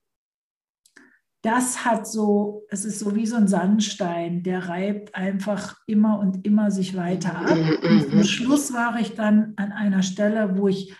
das 1.41 1.85
hat 1.85 2.07
so, 2.07 2.65
es 2.69 2.83
ist 2.83 2.99
so 2.99 3.15
wie 3.15 3.25
so 3.25 3.37
ein 3.37 3.47
Sandstein, 3.47 4.43
der 4.43 4.67
reibt 4.67 5.15
einfach 5.15 5.77
immer 5.85 6.19
und 6.19 6.45
immer 6.45 6.71
sich 6.71 6.97
weiter 6.97 7.37
ab. 7.37 7.51
Und 7.83 8.09
zum 8.09 8.23
Schluss 8.23 8.73
war 8.73 8.99
ich 8.99 9.15
dann 9.15 9.53
an 9.55 9.71
einer 9.71 10.03
Stelle, 10.03 10.57
wo 10.57 10.67
ich, 10.67 10.93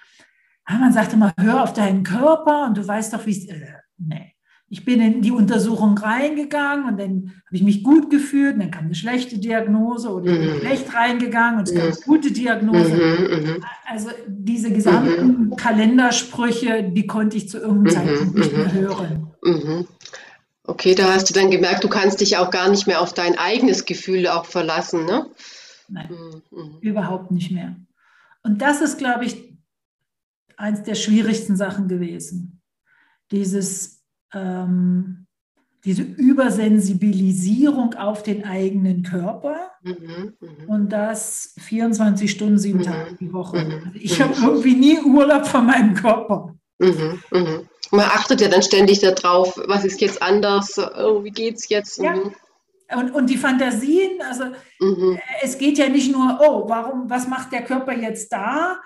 man 0.75 0.93
sagte 0.93 1.15
immer, 1.15 1.33
hör 1.39 1.63
auf 1.63 1.73
deinen 1.73 2.03
Körper 2.03 2.65
und 2.65 2.77
du 2.77 2.87
weißt 2.87 3.13
doch, 3.13 3.25
wie 3.25 3.31
es, 3.31 3.45
äh, 3.45 3.73
nee. 3.97 4.33
Ich 4.69 4.83
bin 4.83 4.99
in 4.99 5.21
die 5.21 5.31
Untersuchung 5.31 5.97
reingegangen 5.97 6.89
und 6.89 6.99
dann 6.99 7.31
habe 7.45 7.55
ich 7.55 7.63
mich 7.63 7.83
gut 7.83 8.09
gefühlt 8.09 8.55
und 8.55 8.59
dann 8.59 8.71
kam 8.71 8.85
eine 8.85 8.95
schlechte 8.95 9.39
Diagnose 9.39 10.09
oder 10.09 10.29
ich 10.29 10.39
bin 10.39 10.55
mhm. 10.55 10.59
schlecht 10.59 10.93
reingegangen 10.93 11.59
und 11.59 11.69
es 11.69 11.73
kam 11.73 11.87
eine 11.87 11.95
gute 12.05 12.31
Diagnose. 12.31 12.93
Mhm, 12.93 13.63
also 13.85 14.09
diese 14.27 14.73
gesamten 14.73 15.55
Kalendersprüche, 15.55 16.83
die 16.83 17.07
konnte 17.07 17.37
ich 17.37 17.47
zu 17.47 17.59
irgendeinem 17.59 17.95
Zeitpunkt 17.95 18.35
nicht 18.35 18.57
mehr 18.57 18.73
hören. 18.73 19.87
Okay, 20.63 20.95
da 20.95 21.13
hast 21.13 21.29
du 21.29 21.33
dann 21.33 21.49
gemerkt, 21.49 21.85
du 21.85 21.87
kannst 21.87 22.19
dich 22.19 22.35
auch 22.35 22.51
gar 22.51 22.69
nicht 22.69 22.87
mehr 22.87 22.99
auf 22.99 23.13
dein 23.13 23.37
eigenes 23.37 23.85
Gefühl 23.85 24.27
auch 24.27 24.45
verlassen, 24.45 25.05
ne? 25.05 25.27
Nein, 25.87 26.09
mhm. 26.09 26.41
mhm. 26.51 26.77
überhaupt 26.81 27.31
nicht 27.31 27.51
mehr. 27.51 27.77
Und 28.43 28.61
das 28.61 28.81
ist, 28.81 28.97
glaube 28.97 29.23
ich, 29.23 29.56
eins 30.57 30.83
der 30.83 30.95
schwierigsten 30.95 31.55
Sachen 31.55 31.87
gewesen. 31.87 32.61
Dieses, 33.31 34.03
ähm, 34.33 35.27
diese 35.85 36.01
Übersensibilisierung 36.01 37.93
auf 37.93 38.23
den 38.23 38.43
eigenen 38.43 39.03
Körper 39.03 39.71
mhm, 39.83 40.33
mh. 40.39 40.49
und 40.67 40.89
das 40.89 41.53
24 41.59 42.29
Stunden, 42.29 42.57
sieben 42.57 42.79
mhm, 42.79 42.83
Tage 42.83 43.15
die 43.19 43.31
Woche. 43.31 43.63
Mhm, 43.63 43.71
also 43.71 43.89
ich 43.93 44.21
habe 44.21 44.33
irgendwie 44.43 44.75
nie 44.75 44.99
Urlaub 44.99 45.45
von 45.47 45.65
meinem 45.65 45.93
Körper. 45.93 46.55
Mhm, 46.79 47.21
mh. 47.31 47.61
Man 47.91 48.05
achtet 48.05 48.41
ja 48.41 48.49
dann 48.49 48.63
ständig 48.63 48.99
darauf, 48.99 49.57
was 49.67 49.85
ist 49.85 50.01
jetzt 50.01 50.21
anders, 50.21 50.77
oh, 50.77 51.23
wie 51.23 51.31
geht 51.31 51.55
es 51.55 51.69
jetzt? 51.69 51.99
Ja. 51.99 52.15
Mhm. 52.15 52.33
Und, 52.95 53.11
und 53.11 53.29
die 53.29 53.37
Fantasien, 53.37 54.21
also 54.21 54.45
mhm. 54.79 55.19
es 55.41 55.57
geht 55.57 55.77
ja 55.77 55.89
nicht 55.89 56.11
nur, 56.11 56.39
oh, 56.41 56.69
warum, 56.69 57.09
was 57.09 57.27
macht 57.27 57.51
der 57.51 57.63
Körper 57.63 57.93
jetzt 57.93 58.31
da, 58.31 58.77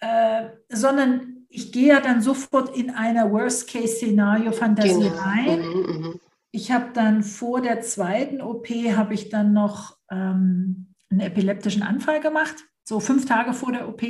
äh, 0.00 0.48
sondern 0.68 1.46
ich 1.48 1.72
gehe 1.72 1.88
ja 1.88 2.00
dann 2.00 2.22
sofort 2.22 2.76
in 2.76 2.90
eine 2.90 3.30
Worst-Case-Szenario-Fantasie 3.30 5.08
genau. 5.08 5.16
rein. 5.16 5.60
Mhm, 5.60 6.00
mhm. 6.00 6.20
ich 6.50 6.70
habe 6.70 6.90
dann 6.92 7.22
vor 7.22 7.60
der 7.60 7.80
zweiten 7.80 8.40
OP, 8.40 8.68
habe 8.68 9.14
ich 9.14 9.28
dann 9.30 9.52
noch 9.52 9.96
ähm, 10.10 10.94
einen 11.10 11.20
epileptischen 11.20 11.82
Anfall 11.82 12.20
gemacht, 12.20 12.56
so 12.84 13.00
fünf 13.00 13.26
Tage 13.26 13.54
vor 13.54 13.72
der 13.72 13.88
OP. 13.88 14.02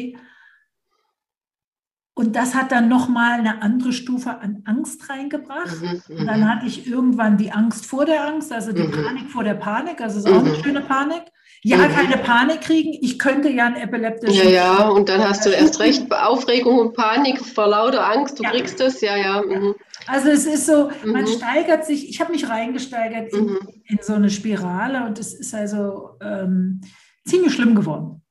Und 2.14 2.34
das 2.34 2.56
hat 2.56 2.72
dann 2.72 2.88
nochmal 2.88 3.38
eine 3.38 3.62
andere 3.62 3.92
Stufe 3.92 4.40
an 4.40 4.62
Angst 4.64 5.08
reingebracht. 5.08 5.80
Mhm, 5.80 6.18
und 6.18 6.26
dann 6.26 6.40
mhm. 6.40 6.48
hatte 6.48 6.66
ich 6.66 6.88
irgendwann 6.88 7.36
die 7.36 7.52
Angst 7.52 7.86
vor 7.86 8.04
der 8.04 8.26
Angst, 8.26 8.52
also 8.52 8.72
die 8.72 8.82
mhm. 8.82 8.90
Panik 8.90 9.30
vor 9.30 9.44
der 9.44 9.54
Panik. 9.54 10.00
Also 10.00 10.18
es 10.18 10.24
ist 10.24 10.32
auch 10.32 10.40
eine 10.44 10.56
mhm. 10.56 10.62
schöne 10.62 10.80
Panik. 10.80 11.22
Ja, 11.62 11.76
mhm. 11.76 11.92
keine 11.92 12.18
Panik 12.18 12.60
kriegen. 12.60 12.96
Ich 13.02 13.18
könnte 13.18 13.48
ja 13.48 13.66
einen 13.66 13.76
epileptischen. 13.76 14.48
Ja, 14.48 14.50
ja, 14.50 14.88
und 14.88 15.08
dann 15.08 15.26
hast 15.28 15.44
du 15.44 15.50
erst 15.50 15.80
recht 15.80 16.10
Aufregung 16.12 16.78
und 16.78 16.94
Panik 16.94 17.44
vor 17.44 17.66
lauter 17.66 18.06
Angst. 18.06 18.38
Du 18.38 18.44
ja. 18.44 18.50
kriegst 18.50 18.80
es, 18.80 19.00
ja, 19.00 19.16
ja. 19.16 19.42
Mhm. 19.42 19.74
Also 20.06 20.28
es 20.28 20.46
ist 20.46 20.66
so, 20.66 20.90
man 21.04 21.26
steigert 21.26 21.84
sich. 21.84 22.08
Ich 22.08 22.20
habe 22.20 22.32
mich 22.32 22.48
reingesteigert 22.48 23.32
in, 23.32 23.58
in, 23.84 23.98
so 24.00 24.14
eine 24.14 24.30
Spirale 24.30 25.04
und 25.04 25.18
es 25.18 25.34
ist 25.34 25.54
also 25.54 26.10
ähm, 26.22 26.80
ziemlich 27.26 27.52
schlimm 27.52 27.74
geworden. 27.74 28.22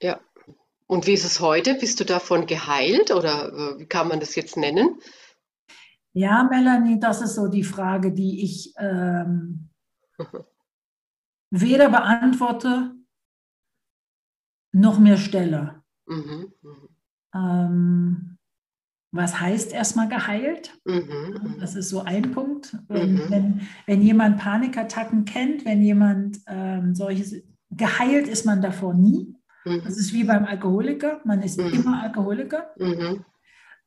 Ja. 0.00 0.20
Und 0.86 1.06
wie 1.06 1.12
ist 1.12 1.24
es 1.24 1.40
heute? 1.40 1.74
Bist 1.74 2.00
du 2.00 2.04
davon 2.04 2.46
geheilt 2.46 3.10
oder 3.10 3.52
äh, 3.52 3.78
wie 3.80 3.86
kann 3.86 4.08
man 4.08 4.20
das 4.20 4.34
jetzt 4.34 4.56
nennen? 4.56 4.98
Ja, 6.14 6.44
Melanie, 6.44 6.98
das 6.98 7.20
ist 7.20 7.34
so 7.34 7.48
die 7.48 7.62
Frage, 7.62 8.12
die 8.12 8.42
ich 8.42 8.72
ähm, 8.78 9.68
weder 11.50 11.88
beantworte 11.88 12.94
noch 14.72 14.98
mehr 14.98 15.16
stelle. 15.16 15.82
Mhm, 16.06 16.52
mh. 16.62 16.88
ähm, 17.34 18.38
was 19.10 19.40
heißt 19.40 19.72
erstmal 19.72 20.08
geheilt? 20.08 20.78
Mhm, 20.84 21.56
das 21.60 21.74
ist 21.74 21.88
so 21.88 22.02
ein 22.02 22.30
Punkt. 22.32 22.76
Wenn, 22.88 23.14
mhm. 23.14 23.30
wenn, 23.30 23.60
wenn, 23.86 24.02
jemand 24.02 24.38
Panikattacken 24.38 25.24
kennt, 25.24 25.64
wenn 25.64 25.82
jemand 25.82 26.40
ähm, 26.46 26.94
solches, 26.94 27.42
geheilt 27.70 28.28
ist 28.28 28.44
man 28.44 28.60
davor 28.60 28.92
nie. 28.94 29.34
Mhm. 29.64 29.82
Das 29.84 29.96
ist 29.96 30.12
wie 30.12 30.24
beim 30.24 30.44
Alkoholiker. 30.44 31.20
Man 31.24 31.42
ist 31.42 31.58
mhm. 31.58 31.72
immer 31.72 32.02
Alkoholiker. 32.02 32.70
Mhm. 32.78 33.24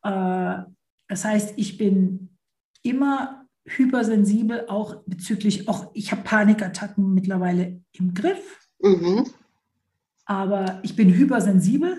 Äh, 0.04 0.64
das 1.08 1.26
heißt, 1.26 1.54
ich 1.58 1.78
bin 1.78 2.38
immer 2.82 3.41
hypersensibel, 3.66 4.66
auch 4.68 5.04
bezüglich, 5.06 5.68
auch 5.68 5.92
ich 5.94 6.12
habe 6.12 6.24
Panikattacken 6.24 7.14
mittlerweile 7.14 7.82
im 7.94 8.14
Griff. 8.14 8.70
Mhm. 8.80 9.28
Aber 10.26 10.80
ich 10.84 10.96
bin 10.96 11.14
hypersensibel. 11.14 11.98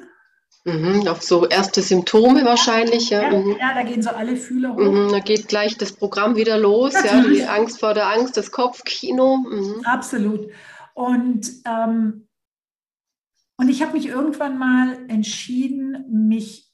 Mhm, 0.65 1.09
auf 1.09 1.23
so 1.23 1.47
erste 1.47 1.83
Symptome 1.83 2.45
wahrscheinlich. 2.45 3.11
Ja, 3.11 3.23
ja, 3.23 3.39
mhm. 3.39 3.57
ja 3.59 3.75
da 3.75 3.83
gehen 3.83 4.03
so 4.03 4.11
alle 4.11 4.37
Fühler 4.37 4.75
hoch. 4.75 4.79
Mhm, 4.79 5.09
da 5.11 5.19
geht 5.19 5.49
gleich 5.49 5.77
das 5.77 5.93
Programm 5.93 6.37
wieder 6.37 6.57
los, 6.57 6.95
ja, 6.95 7.23
die 7.23 7.45
Angst 7.45 7.81
vor 7.81 7.95
der 7.95 8.09
Angst, 8.09 8.37
das 8.37 8.53
Kopfkino. 8.53 9.39
Mhm. 9.39 9.85
Absolut. 9.85 10.49
Und 10.95 11.51
ähm, 11.65 12.29
und 13.57 13.69
ich 13.69 13.83
habe 13.83 13.93
mich 13.93 14.07
irgendwann 14.07 14.59
mal 14.59 14.99
entschieden, 15.09 16.05
mich 16.29 16.72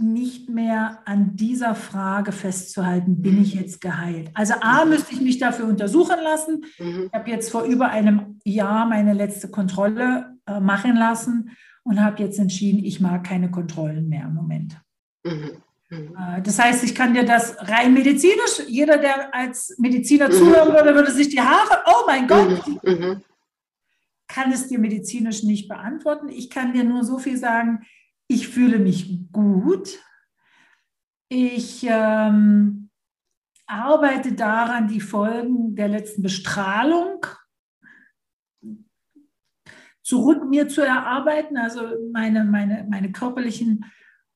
nicht 0.00 0.48
mehr 0.48 1.00
an 1.04 1.36
dieser 1.36 1.74
Frage 1.74 2.32
festzuhalten, 2.32 3.22
bin 3.22 3.40
ich 3.40 3.54
jetzt 3.54 3.80
geheilt? 3.80 4.30
Also 4.34 4.54
A, 4.60 4.84
mhm. 4.84 4.90
müsste 4.90 5.14
ich 5.14 5.20
mich 5.20 5.38
dafür 5.38 5.66
untersuchen 5.66 6.16
lassen. 6.22 6.64
Mhm. 6.78 7.06
Ich 7.06 7.12
habe 7.12 7.30
jetzt 7.30 7.50
vor 7.50 7.64
über 7.64 7.90
einem 7.90 8.38
Jahr 8.44 8.86
meine 8.86 9.12
letzte 9.12 9.48
Kontrolle 9.48 10.36
äh, 10.46 10.60
machen 10.60 10.96
lassen 10.96 11.50
und 11.82 12.00
habe 12.02 12.22
jetzt 12.22 12.38
entschieden, 12.38 12.84
ich 12.84 13.00
mag 13.00 13.24
keine 13.24 13.50
Kontrollen 13.50 14.08
mehr 14.08 14.24
im 14.24 14.34
Moment. 14.34 14.80
Mhm. 15.24 15.50
mhm. 15.90 16.16
Äh, 16.16 16.42
das 16.42 16.58
heißt, 16.58 16.84
ich 16.84 16.94
kann 16.94 17.14
dir 17.14 17.24
das 17.24 17.56
rein 17.60 17.94
medizinisch, 17.94 18.62
jeder, 18.68 18.98
der 18.98 19.34
als 19.34 19.74
Mediziner 19.78 20.28
mhm. 20.28 20.32
zuhören 20.32 20.72
würde, 20.72 20.94
würde 20.94 21.12
sich 21.12 21.28
die 21.28 21.40
Haare, 21.40 21.84
oh 21.86 22.06
mein 22.06 22.26
Gott, 22.26 22.84
mhm 22.84 23.22
kann 24.30 24.52
es 24.52 24.68
dir 24.68 24.78
medizinisch 24.78 25.42
nicht 25.42 25.68
beantworten. 25.68 26.28
Ich 26.28 26.50
kann 26.50 26.72
dir 26.72 26.84
nur 26.84 27.04
so 27.04 27.18
viel 27.18 27.36
sagen, 27.36 27.80
ich 28.30 28.46
fühle 28.48 28.78
mich 28.78 29.32
gut. 29.32 29.98
Ich 31.28 31.84
ähm, 31.88 32.90
arbeite 33.66 34.34
daran, 34.34 34.86
die 34.86 35.00
Folgen 35.00 35.74
der 35.74 35.88
letzten 35.88 36.22
Bestrahlung 36.22 37.26
zurück 40.02 40.48
mir 40.48 40.68
zu 40.68 40.80
erarbeiten, 40.80 41.56
also 41.56 41.82
meine, 42.12 42.44
meine, 42.44 42.86
meine 42.88 43.10
körperlichen 43.10 43.84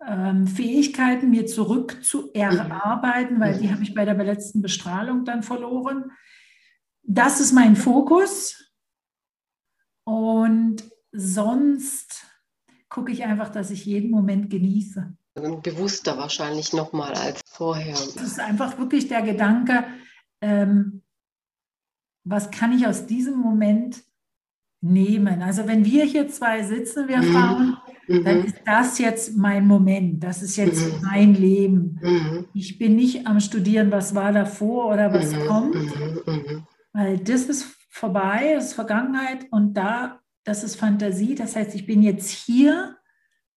ähm, 0.05 0.49
Fähigkeiten 0.49 1.31
mir 1.31 1.47
zurück 1.47 2.05
zu 2.05 2.33
erarbeiten, 2.33 3.39
weil 3.39 3.59
die 3.59 3.73
habe 3.73 3.85
ich 3.85 3.95
bei 3.95 4.05
der 4.05 4.15
letzten 4.15 4.61
Bestrahlung 4.61 5.25
dann 5.25 5.45
verloren. 5.45 6.11
Das 7.03 7.39
ist 7.39 7.53
mein 7.53 7.77
Fokus. 7.77 8.73
Und 10.05 10.83
sonst 11.13 12.34
gucke 12.95 13.11
ich 13.11 13.25
einfach, 13.25 13.49
dass 13.49 13.73
ich 13.73 13.85
jeden 13.87 14.09
Moment 14.09 14.51
genieße. 14.51 15.13
Bewusster 15.35 16.17
wahrscheinlich 16.17 16.73
nochmal 16.73 17.13
als 17.15 17.41
vorher. 17.45 17.95
Das 17.95 18.15
ist 18.15 18.39
einfach 18.39 18.79
wirklich 18.79 19.09
der 19.09 19.23
Gedanke, 19.23 19.83
ähm, 20.41 21.03
was 22.23 22.53
kann 22.53 22.73
ich 22.73 22.87
aus 22.87 23.07
diesem 23.07 23.37
Moment 23.37 24.05
nehmen? 24.81 25.43
Also 25.43 25.67
wenn 25.67 25.85
wir 25.85 26.05
hier 26.05 26.29
zwei 26.29 26.63
sitzen, 26.63 27.09
wir 27.09 27.19
mhm. 27.19 27.33
Frauen, 27.33 27.77
mhm. 28.07 28.25
dann 28.25 28.45
ist 28.45 28.57
das 28.65 28.99
jetzt 29.01 29.37
mein 29.37 29.67
Moment, 29.67 30.23
das 30.23 30.41
ist 30.41 30.55
jetzt 30.55 30.87
mhm. 30.87 31.03
mein 31.03 31.35
Leben. 31.35 31.99
Mhm. 32.01 32.45
Ich 32.55 32.79
bin 32.79 32.95
nicht 32.95 33.27
am 33.27 33.41
Studieren, 33.41 33.91
was 33.91 34.15
war 34.15 34.31
davor 34.31 34.93
oder 34.93 35.13
was 35.13 35.33
mhm. 35.33 35.47
kommt, 35.47 35.75
mhm. 35.75 36.65
weil 36.93 37.19
das 37.19 37.47
ist 37.47 37.75
vorbei, 37.91 38.53
das 38.55 38.67
ist 38.67 38.75
Vergangenheit 38.75 39.47
und 39.51 39.75
da, 39.75 40.21
das 40.45 40.65
ist 40.65 40.77
Fantasie. 40.77 41.35
Das 41.35 41.57
heißt, 41.57 41.75
ich 41.75 41.87
bin 41.87 42.03
jetzt 42.03 42.31
hier 42.31 42.97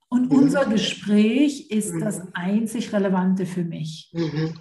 und 0.10 0.32
mhm. 0.32 0.38
unser 0.38 0.66
Gespräch 0.66 1.70
ist 1.70 1.94
mhm. 1.94 2.00
das 2.00 2.22
einzig 2.34 2.94
Relevante 2.94 3.46
für 3.46 3.64
mich. 3.64 4.10
Mhm. 4.14 4.60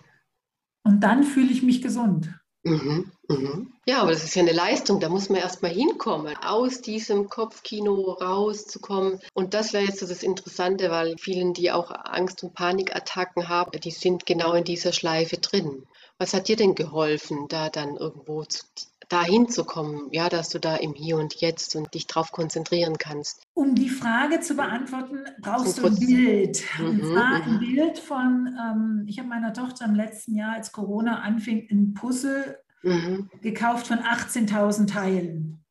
Und 0.83 1.01
dann 1.01 1.25
fühle 1.25 1.51
ich 1.51 1.63
mich 1.63 1.83
gesund. 1.83 2.29
Mhm, 2.67 3.13
mhm. 3.29 3.73
Ja, 3.87 4.03
aber 4.03 4.11
das 4.11 4.25
ist 4.25 4.35
ja 4.35 4.43
eine 4.43 4.53
Leistung, 4.53 4.99
da 4.99 5.09
muss 5.09 5.29
man 5.29 5.41
erstmal 5.41 5.71
hinkommen, 5.71 6.37
aus 6.45 6.81
diesem 6.81 7.29
Kopfkino 7.29 8.13
rauszukommen. 8.21 9.21
Und 9.35 9.55
das 9.55 9.73
wäre 9.73 9.85
jetzt 9.85 10.01
so 10.01 10.07
das 10.07 10.25
Interessante, 10.25 10.91
weil 10.91 11.17
vielen, 11.17 11.55
die 11.55 11.71
auch 11.71 11.93
Angst- 11.93 12.43
und 12.43 12.55
Panikattacken 12.55 13.49
haben, 13.49 13.71
die 13.81 13.93
sind 13.93 14.27
genau 14.27 14.53
in 14.55 14.65
dieser 14.65 14.93
Schleife 14.93 15.37
drin. 15.37 15.87
Was 16.19 16.35
hat 16.35 16.49
dir 16.49 16.57
denn 16.57 16.75
geholfen, 16.75 17.47
da 17.49 17.69
dann 17.69 17.97
irgendwo 17.97 18.43
zu, 18.45 18.65
dahin 19.09 19.49
zu 19.49 19.65
kommen, 19.65 20.09
ja, 20.11 20.29
dass 20.29 20.49
du 20.49 20.59
da 20.59 20.77
im 20.77 20.95
Hier 20.95 21.17
und 21.17 21.35
Jetzt 21.35 21.77
und 21.77 21.95
dich 21.95 22.07
darauf 22.07 22.33
konzentrieren 22.33 22.99
kannst? 22.99 23.43
Um 23.55 23.75
die 23.75 23.89
Frage 23.89 24.41
zu 24.41 24.55
beantworten, 24.55 25.25
brauchst 25.41 25.79
du 25.79 25.87
ein 25.87 25.99
Bild. 25.99 26.63
Mhm, 26.79 26.87
und 26.87 27.05
zwar 27.05 27.43
ein 27.43 27.55
mhm. 27.55 27.59
Bild 27.61 27.99
von, 27.99 28.57
ähm, 28.61 29.05
ich 29.07 29.19
habe 29.19 29.29
meiner 29.29 29.53
Tochter 29.53 29.85
im 29.85 29.95
letzten 29.95 30.35
Jahr, 30.35 30.55
als 30.55 30.73
Corona 30.73 31.21
anfing, 31.21 31.69
ein 31.71 31.95
Puzzle 31.95 32.59
mhm. 32.83 33.31
gekauft 33.43 33.87
von 33.87 33.99
18.000 33.99 34.89
Teilen. 34.89 35.65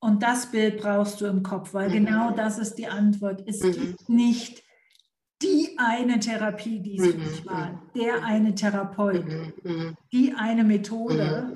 Und 0.00 0.22
das 0.22 0.50
Bild 0.50 0.80
brauchst 0.80 1.20
du 1.20 1.26
im 1.26 1.42
Kopf, 1.42 1.74
weil 1.74 1.90
mhm. 1.90 2.06
genau 2.06 2.30
das 2.32 2.58
ist 2.58 2.76
die 2.76 2.88
Antwort. 2.88 3.44
Es 3.46 3.62
mhm. 3.62 3.72
gibt 3.72 4.08
nicht 4.08 4.62
die 5.42 5.76
eine 5.78 6.18
Therapie, 6.20 6.80
die 6.80 6.98
es 6.98 7.14
mhm. 7.14 7.46
war, 7.46 7.82
der 7.94 8.24
eine 8.24 8.54
Therapeut, 8.54 9.24
die 10.12 10.34
eine 10.34 10.64
Methode, 10.64 11.54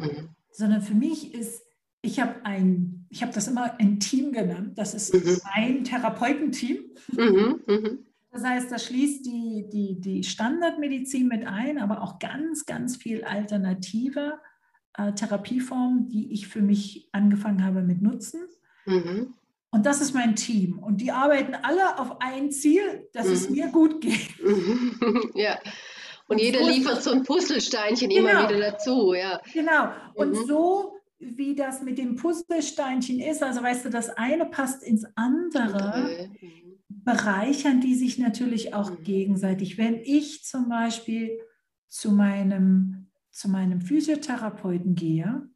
sondern 0.54 0.82
für 0.82 0.94
mich 0.94 1.34
ist, 1.34 1.62
ich 2.00 2.20
habe 2.20 2.44
ein, 2.44 3.06
ich 3.10 3.22
habe 3.22 3.32
das 3.32 3.48
immer 3.48 3.78
ein 3.78 3.98
Team 3.98 4.32
genannt, 4.32 4.78
das 4.78 4.94
ist 4.94 5.14
mhm. 5.14 5.40
ein 5.52 5.84
Therapeutenteam. 5.84 6.78
Mhm, 7.12 7.60
mhm. 7.66 7.98
Das 8.30 8.44
heißt, 8.44 8.70
das 8.70 8.86
schließt 8.86 9.26
die, 9.26 9.68
die, 9.72 10.00
die 10.00 10.24
Standardmedizin 10.24 11.28
mit 11.28 11.46
ein, 11.46 11.78
aber 11.78 12.02
auch 12.02 12.18
ganz, 12.18 12.66
ganz 12.66 12.96
viel 12.96 13.24
alternative 13.24 14.40
äh, 14.96 15.12
Therapieformen, 15.12 16.08
die 16.08 16.32
ich 16.32 16.48
für 16.48 16.62
mich 16.62 17.08
angefangen 17.12 17.64
habe 17.64 17.82
mit 17.82 18.02
Nutzen. 18.02 18.40
Mhm. 18.86 19.34
Und 19.70 19.86
das 19.86 20.00
ist 20.00 20.14
mein 20.14 20.36
Team. 20.36 20.78
Und 20.78 21.00
die 21.00 21.10
arbeiten 21.10 21.54
alle 21.54 21.98
auf 21.98 22.20
ein 22.20 22.52
Ziel, 22.52 23.08
dass 23.12 23.26
es 23.26 23.48
mhm. 23.48 23.56
mir 23.56 23.68
gut 23.68 24.00
geht. 24.00 24.34
Ja. 25.34 25.58
Und, 26.26 26.36
und 26.36 26.42
jeder 26.42 26.60
so 26.60 26.68
liefert 26.70 27.02
so 27.02 27.10
ein 27.10 27.22
Puzzlesteinchen 27.22 28.08
genau. 28.08 28.30
immer 28.30 28.48
wieder 28.48 28.72
dazu, 28.72 29.14
ja. 29.14 29.40
Genau. 29.52 29.90
Und 30.14 30.30
mhm. 30.30 30.46
so 30.46 30.94
wie 31.18 31.54
das 31.54 31.82
mit 31.82 31.98
dem 31.98 32.16
Puzzlesteinchen 32.16 33.20
ist, 33.20 33.42
also 33.42 33.62
weißt 33.62 33.84
du, 33.84 33.90
das 33.90 34.10
eine 34.10 34.46
passt 34.46 34.82
ins 34.82 35.06
andere. 35.14 36.28
Mhm. 36.40 36.64
bereichern 36.88 37.80
die 37.80 37.94
sich 37.94 38.18
natürlich 38.18 38.74
auch 38.74 38.90
mhm. 38.90 39.02
gegenseitig. 39.04 39.78
Wenn 39.78 40.00
ich 40.02 40.44
zum 40.44 40.68
Beispiel 40.68 41.38
zu 41.88 42.12
meinem, 42.12 43.10
zu 43.30 43.48
meinem 43.48 43.80
Physiotherapeuten 43.80 44.94
gehe, 44.94 45.48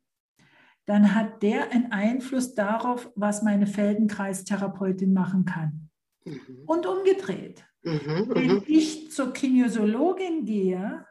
dann 0.84 1.14
hat 1.14 1.42
der 1.42 1.70
einen 1.72 1.92
Einfluss 1.92 2.54
darauf, 2.54 3.10
was 3.14 3.42
meine 3.42 3.66
Feldenkreistherapeutin 3.66 5.12
machen 5.12 5.44
kann. 5.44 5.90
Mhm. 6.24 6.64
Und 6.66 6.86
umgedreht. 6.86 7.64
Mhm, 7.82 8.26
Wenn 8.28 8.46
mhm. 8.46 8.64
ich 8.66 9.10
zur 9.12 9.32
Kinesiologin 9.32 10.44
gehe, 10.44 11.06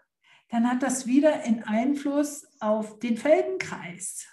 dann 0.50 0.69
hat 0.69 0.83
das 0.83 1.07
wieder 1.07 1.41
einen 1.43 1.63
Einfluss 1.63 2.45
auf 2.59 3.00
den 3.00 3.17
Feldenkreis. 3.17 4.25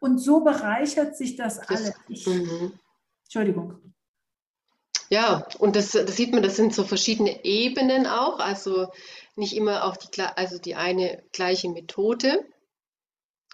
Und 0.00 0.18
so 0.18 0.40
bereichert 0.40 1.16
sich 1.16 1.36
das, 1.36 1.60
das 1.60 1.68
alles. 1.68 1.94
Ich, 2.08 2.26
mhm. 2.26 2.78
Entschuldigung. 3.24 3.94
Ja, 5.10 5.46
und 5.58 5.76
das, 5.76 5.92
das, 5.92 6.16
sieht 6.16 6.32
man, 6.32 6.42
das 6.42 6.56
sind 6.56 6.74
so 6.74 6.84
verschiedene 6.84 7.44
Ebenen 7.44 8.06
auch, 8.06 8.38
also 8.38 8.88
nicht 9.36 9.54
immer 9.54 9.84
auch 9.84 9.96
die, 9.96 10.22
also 10.22 10.58
die 10.58 10.74
eine 10.74 11.22
gleiche 11.32 11.68
Methode. 11.68 12.44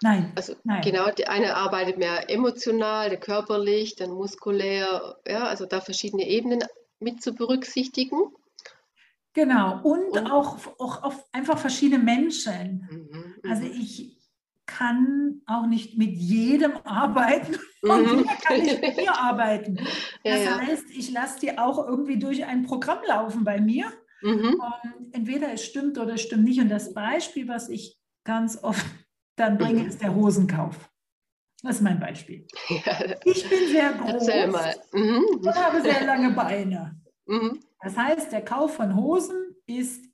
Nein. 0.01 0.31
Also 0.35 0.55
nein. 0.63 0.81
genau, 0.81 1.11
die 1.11 1.27
eine 1.27 1.55
arbeitet 1.55 1.97
mehr 1.97 2.29
emotional, 2.29 3.09
der 3.09 3.19
körperlich, 3.19 3.95
dann 3.95 4.11
muskulär, 4.11 5.19
ja, 5.27 5.45
also 5.45 5.65
da 5.65 5.81
verschiedene 5.81 6.27
Ebenen 6.27 6.63
mit 7.01 7.21
zu 7.21 7.33
berücksichtigen. 7.33 8.17
Genau, 9.33 9.81
und, 9.83 10.17
und 10.17 10.31
auch, 10.31 10.57
auch 10.79 11.03
auf 11.03 11.25
einfach 11.31 11.57
verschiedene 11.57 12.03
Menschen. 12.03 12.87
Mhm, 12.89 13.49
also 13.49 13.63
mhm. 13.63 13.71
ich 13.71 14.17
kann 14.65 15.41
auch 15.45 15.67
nicht 15.67 15.97
mit 15.97 16.15
jedem 16.15 16.73
arbeiten 16.83 17.57
und 17.81 18.01
mhm. 18.01 18.17
jeder 18.19 18.35
kann 18.35 18.61
nicht 18.61 18.81
mit 18.81 18.97
mir 18.97 19.17
arbeiten. 19.17 19.77
Das 20.23 20.43
ja, 20.43 20.59
heißt, 20.59 20.85
ich 20.91 21.11
lasse 21.11 21.39
die 21.39 21.57
auch 21.57 21.87
irgendwie 21.87 22.19
durch 22.19 22.45
ein 22.45 22.63
Programm 22.63 22.99
laufen 23.07 23.43
bei 23.43 23.59
mir. 23.59 23.91
Mhm. 24.23 24.61
entweder 25.13 25.51
es 25.51 25.65
stimmt 25.65 25.97
oder 25.97 26.13
es 26.13 26.21
stimmt 26.21 26.43
nicht. 26.43 26.59
Und 26.59 26.69
das 26.69 26.93
Beispiel, 26.93 27.47
was 27.47 27.69
ich 27.69 27.97
ganz 28.23 28.63
oft 28.63 28.85
dann 29.35 29.57
bringe, 29.57 29.81
mhm. 29.81 29.87
ist 29.87 30.01
der 30.01 30.13
Hosenkauf. 30.13 30.90
Das 31.63 31.75
ist 31.75 31.81
mein 31.81 31.99
Beispiel. 31.99 32.47
Ja. 32.69 33.15
Ich 33.25 33.47
bin 33.47 33.67
sehr 33.69 33.93
groß 33.93 34.27
mhm. 34.93 35.23
und 35.39 35.55
habe 35.55 35.81
sehr 35.81 36.05
lange 36.05 36.31
Beine. 36.31 36.99
Mhm. 37.25 37.59
Das 37.81 37.97
heißt, 37.97 38.31
der 38.31 38.43
Kauf 38.43 38.75
von 38.75 38.95
Hosen 38.95 39.55
ist 39.65 40.05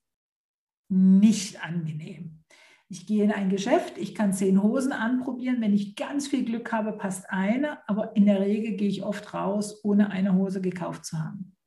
nicht 0.89 1.63
angenehm. 1.63 2.43
Ich 2.89 3.05
gehe 3.05 3.23
in 3.23 3.31
ein 3.31 3.49
Geschäft, 3.49 3.97
ich 3.97 4.15
kann 4.15 4.31
zehn 4.31 4.63
Hosen 4.63 4.93
anprobieren. 4.93 5.59
Wenn 5.59 5.73
ich 5.73 5.95
ganz 5.95 6.27
viel 6.27 6.45
Glück 6.45 6.71
habe, 6.71 6.93
passt 6.93 7.29
eine, 7.29 7.87
aber 7.89 8.15
in 8.15 8.25
der 8.25 8.39
Regel 8.39 8.77
gehe 8.77 8.87
ich 8.87 9.03
oft 9.03 9.33
raus, 9.33 9.83
ohne 9.83 10.09
eine 10.09 10.33
Hose 10.35 10.61
gekauft 10.61 11.05
zu 11.05 11.19
haben. 11.19 11.57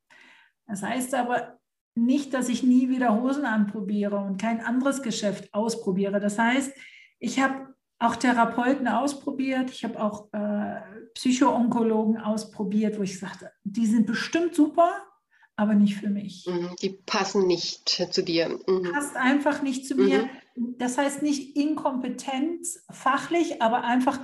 Das 0.66 0.82
heißt 0.82 1.14
aber 1.14 1.58
nicht, 1.94 2.32
dass 2.32 2.48
ich 2.48 2.62
nie 2.62 2.88
wieder 2.88 3.20
Hosen 3.20 3.44
anprobiere 3.44 4.16
und 4.16 4.40
kein 4.40 4.60
anderes 4.60 5.02
Geschäft 5.02 5.52
ausprobiere. 5.52 6.20
Das 6.20 6.38
heißt, 6.38 6.72
ich 7.18 7.38
habe 7.38 7.69
auch 8.00 8.16
Therapeuten 8.16 8.88
ausprobiert, 8.88 9.70
ich 9.70 9.84
habe 9.84 10.02
auch 10.02 10.32
äh, 10.32 10.80
Psychoonkologen 11.14 12.16
ausprobiert, 12.18 12.98
wo 12.98 13.02
ich 13.02 13.18
sagte, 13.18 13.52
die 13.62 13.86
sind 13.86 14.06
bestimmt 14.06 14.54
super, 14.54 14.90
aber 15.54 15.74
nicht 15.74 15.96
für 15.96 16.08
mich. 16.08 16.46
Mhm, 16.48 16.74
die 16.80 16.98
passen 17.04 17.46
nicht 17.46 17.88
zu 17.88 18.22
dir. 18.22 18.58
Mhm. 18.66 18.90
Passt 18.90 19.16
einfach 19.16 19.60
nicht 19.62 19.86
zu 19.86 19.96
mir. 19.96 20.30
Mhm. 20.56 20.76
Das 20.78 20.96
heißt 20.96 21.22
nicht 21.22 21.56
Inkompetenz 21.56 22.82
fachlich, 22.90 23.60
aber 23.60 23.84
einfach 23.84 24.18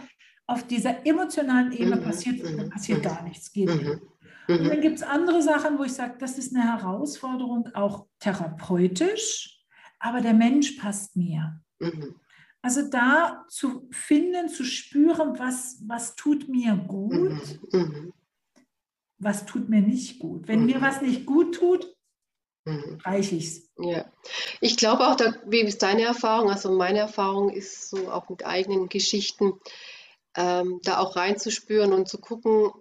auf 0.47 0.67
dieser 0.67 1.07
emotionalen 1.07 1.73
Ebene 1.73 1.97
mhm. 1.97 2.05
passiert, 2.05 2.43
mhm. 2.43 2.71
passiert 2.71 3.03
gar 3.03 3.23
nichts. 3.25 3.53
Geht 3.53 3.69
nicht. 3.69 4.01
Und 4.49 4.65
dann 4.69 4.81
gibt 4.81 4.97
es 4.97 5.03
andere 5.03 5.43
Sachen, 5.43 5.77
wo 5.79 5.83
ich 5.83 5.93
sage, 5.93 6.15
das 6.19 6.39
ist 6.39 6.55
eine 6.55 6.65
Herausforderung, 6.65 7.69
auch 7.75 8.07
therapeutisch, 8.21 9.61
aber 9.99 10.21
der 10.21 10.35
Mensch 10.35 10.77
passt 10.79 11.17
mir. 11.17 11.61
Also 12.63 12.89
da 12.91 13.45
zu 13.49 13.89
finden, 13.93 14.49
zu 14.49 14.65
spüren, 14.65 15.39
was, 15.39 15.81
was 15.87 16.17
tut 16.17 16.49
mir 16.49 16.77
gut 16.77 17.61
was 19.19 19.47
tut 19.47 19.69
mir 19.69 19.81
nicht 19.81 20.19
gut. 20.19 20.49
Wenn 20.49 20.61
mhm. 20.61 20.67
mir 20.67 20.81
was 20.81 21.01
nicht 21.01 21.27
gut 21.27 21.55
tut, 21.55 21.95
mhm. 22.65 22.99
reiche 23.05 23.37
ich 23.37 23.47
es. 23.47 23.71
Ja, 23.79 24.05
ich 24.61 24.77
glaube 24.77 25.07
auch, 25.07 25.17
da, 25.17 25.35
wie 25.47 25.61
ist 25.61 25.83
deine 25.83 26.03
Erfahrung? 26.03 26.51
Also 26.51 26.73
meine 26.73 27.01
Erfahrung 27.01 27.51
ist 27.51 27.91
so 27.91 28.11
auch 28.11 28.29
mit 28.29 28.45
eigenen 28.45 28.89
Geschichten, 28.89 29.55
ähm, 30.37 30.81
da 30.83 30.99
auch 30.99 31.17
reinzuspüren 31.17 31.93
und 31.93 32.09
zu 32.09 32.19
gucken, 32.19 32.73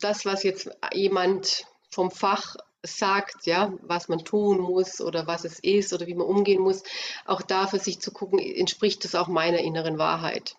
das, 0.00 0.24
was 0.24 0.42
jetzt 0.42 0.70
jemand 0.92 1.64
vom 1.90 2.10
Fach 2.10 2.56
sagt, 2.82 3.46
ja, 3.46 3.72
was 3.82 4.08
man 4.08 4.24
tun 4.24 4.60
muss 4.60 5.00
oder 5.00 5.26
was 5.26 5.44
es 5.44 5.58
ist 5.60 5.92
oder 5.92 6.06
wie 6.06 6.14
man 6.14 6.26
umgehen 6.26 6.62
muss, 6.62 6.82
auch 7.24 7.42
da 7.42 7.66
für 7.66 7.78
sich 7.78 8.00
zu 8.00 8.12
gucken, 8.12 8.38
entspricht 8.38 9.04
das 9.04 9.14
auch 9.14 9.28
meiner 9.28 9.58
inneren 9.58 9.98
Wahrheit. 9.98 10.56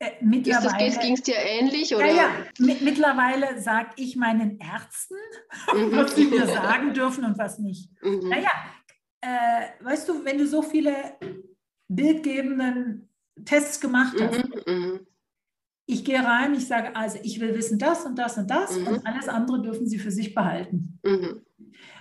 Äh, 0.00 0.10
mittlerweile 0.20 0.98
ging 0.98 1.14
es 1.14 1.22
dir 1.22 1.36
ähnlich? 1.36 1.94
Oder? 1.94 2.06
Ja, 2.06 2.14
ja. 2.14 2.30
mittlerweile 2.58 3.60
sage 3.60 3.90
ich 3.96 4.16
meinen 4.16 4.58
Ärzten, 4.58 5.16
mhm. 5.74 5.96
was 5.96 6.14
sie 6.14 6.24
mir 6.24 6.46
sagen 6.46 6.92
dürfen 6.94 7.24
und 7.24 7.38
was 7.38 7.58
nicht. 7.58 7.90
Mhm. 8.02 8.28
Naja, 8.28 8.50
äh, 9.20 9.84
weißt 9.84 10.08
du, 10.08 10.24
wenn 10.24 10.38
du 10.38 10.46
so 10.46 10.62
viele 10.62 11.16
bildgebenden 11.88 13.08
Tests 13.44 13.80
gemacht 13.80 14.16
hast, 14.20 14.66
mhm. 14.66 15.06
Mhm. 15.86 15.94
ich 15.94 16.04
gehe 16.04 16.22
rein, 16.22 16.54
ich 16.54 16.66
sage, 16.66 16.94
also 16.96 17.18
ich 17.22 17.40
will 17.40 17.54
wissen 17.54 17.78
das 17.78 18.04
und 18.04 18.18
das 18.18 18.38
und 18.38 18.50
das 18.50 18.78
mhm. 18.78 18.86
und 18.86 19.06
alles 19.06 19.28
andere 19.28 19.62
dürfen 19.62 19.86
sie 19.86 19.98
für 19.98 20.10
sich 20.10 20.34
behalten. 20.34 20.98
Mhm. 21.02 21.42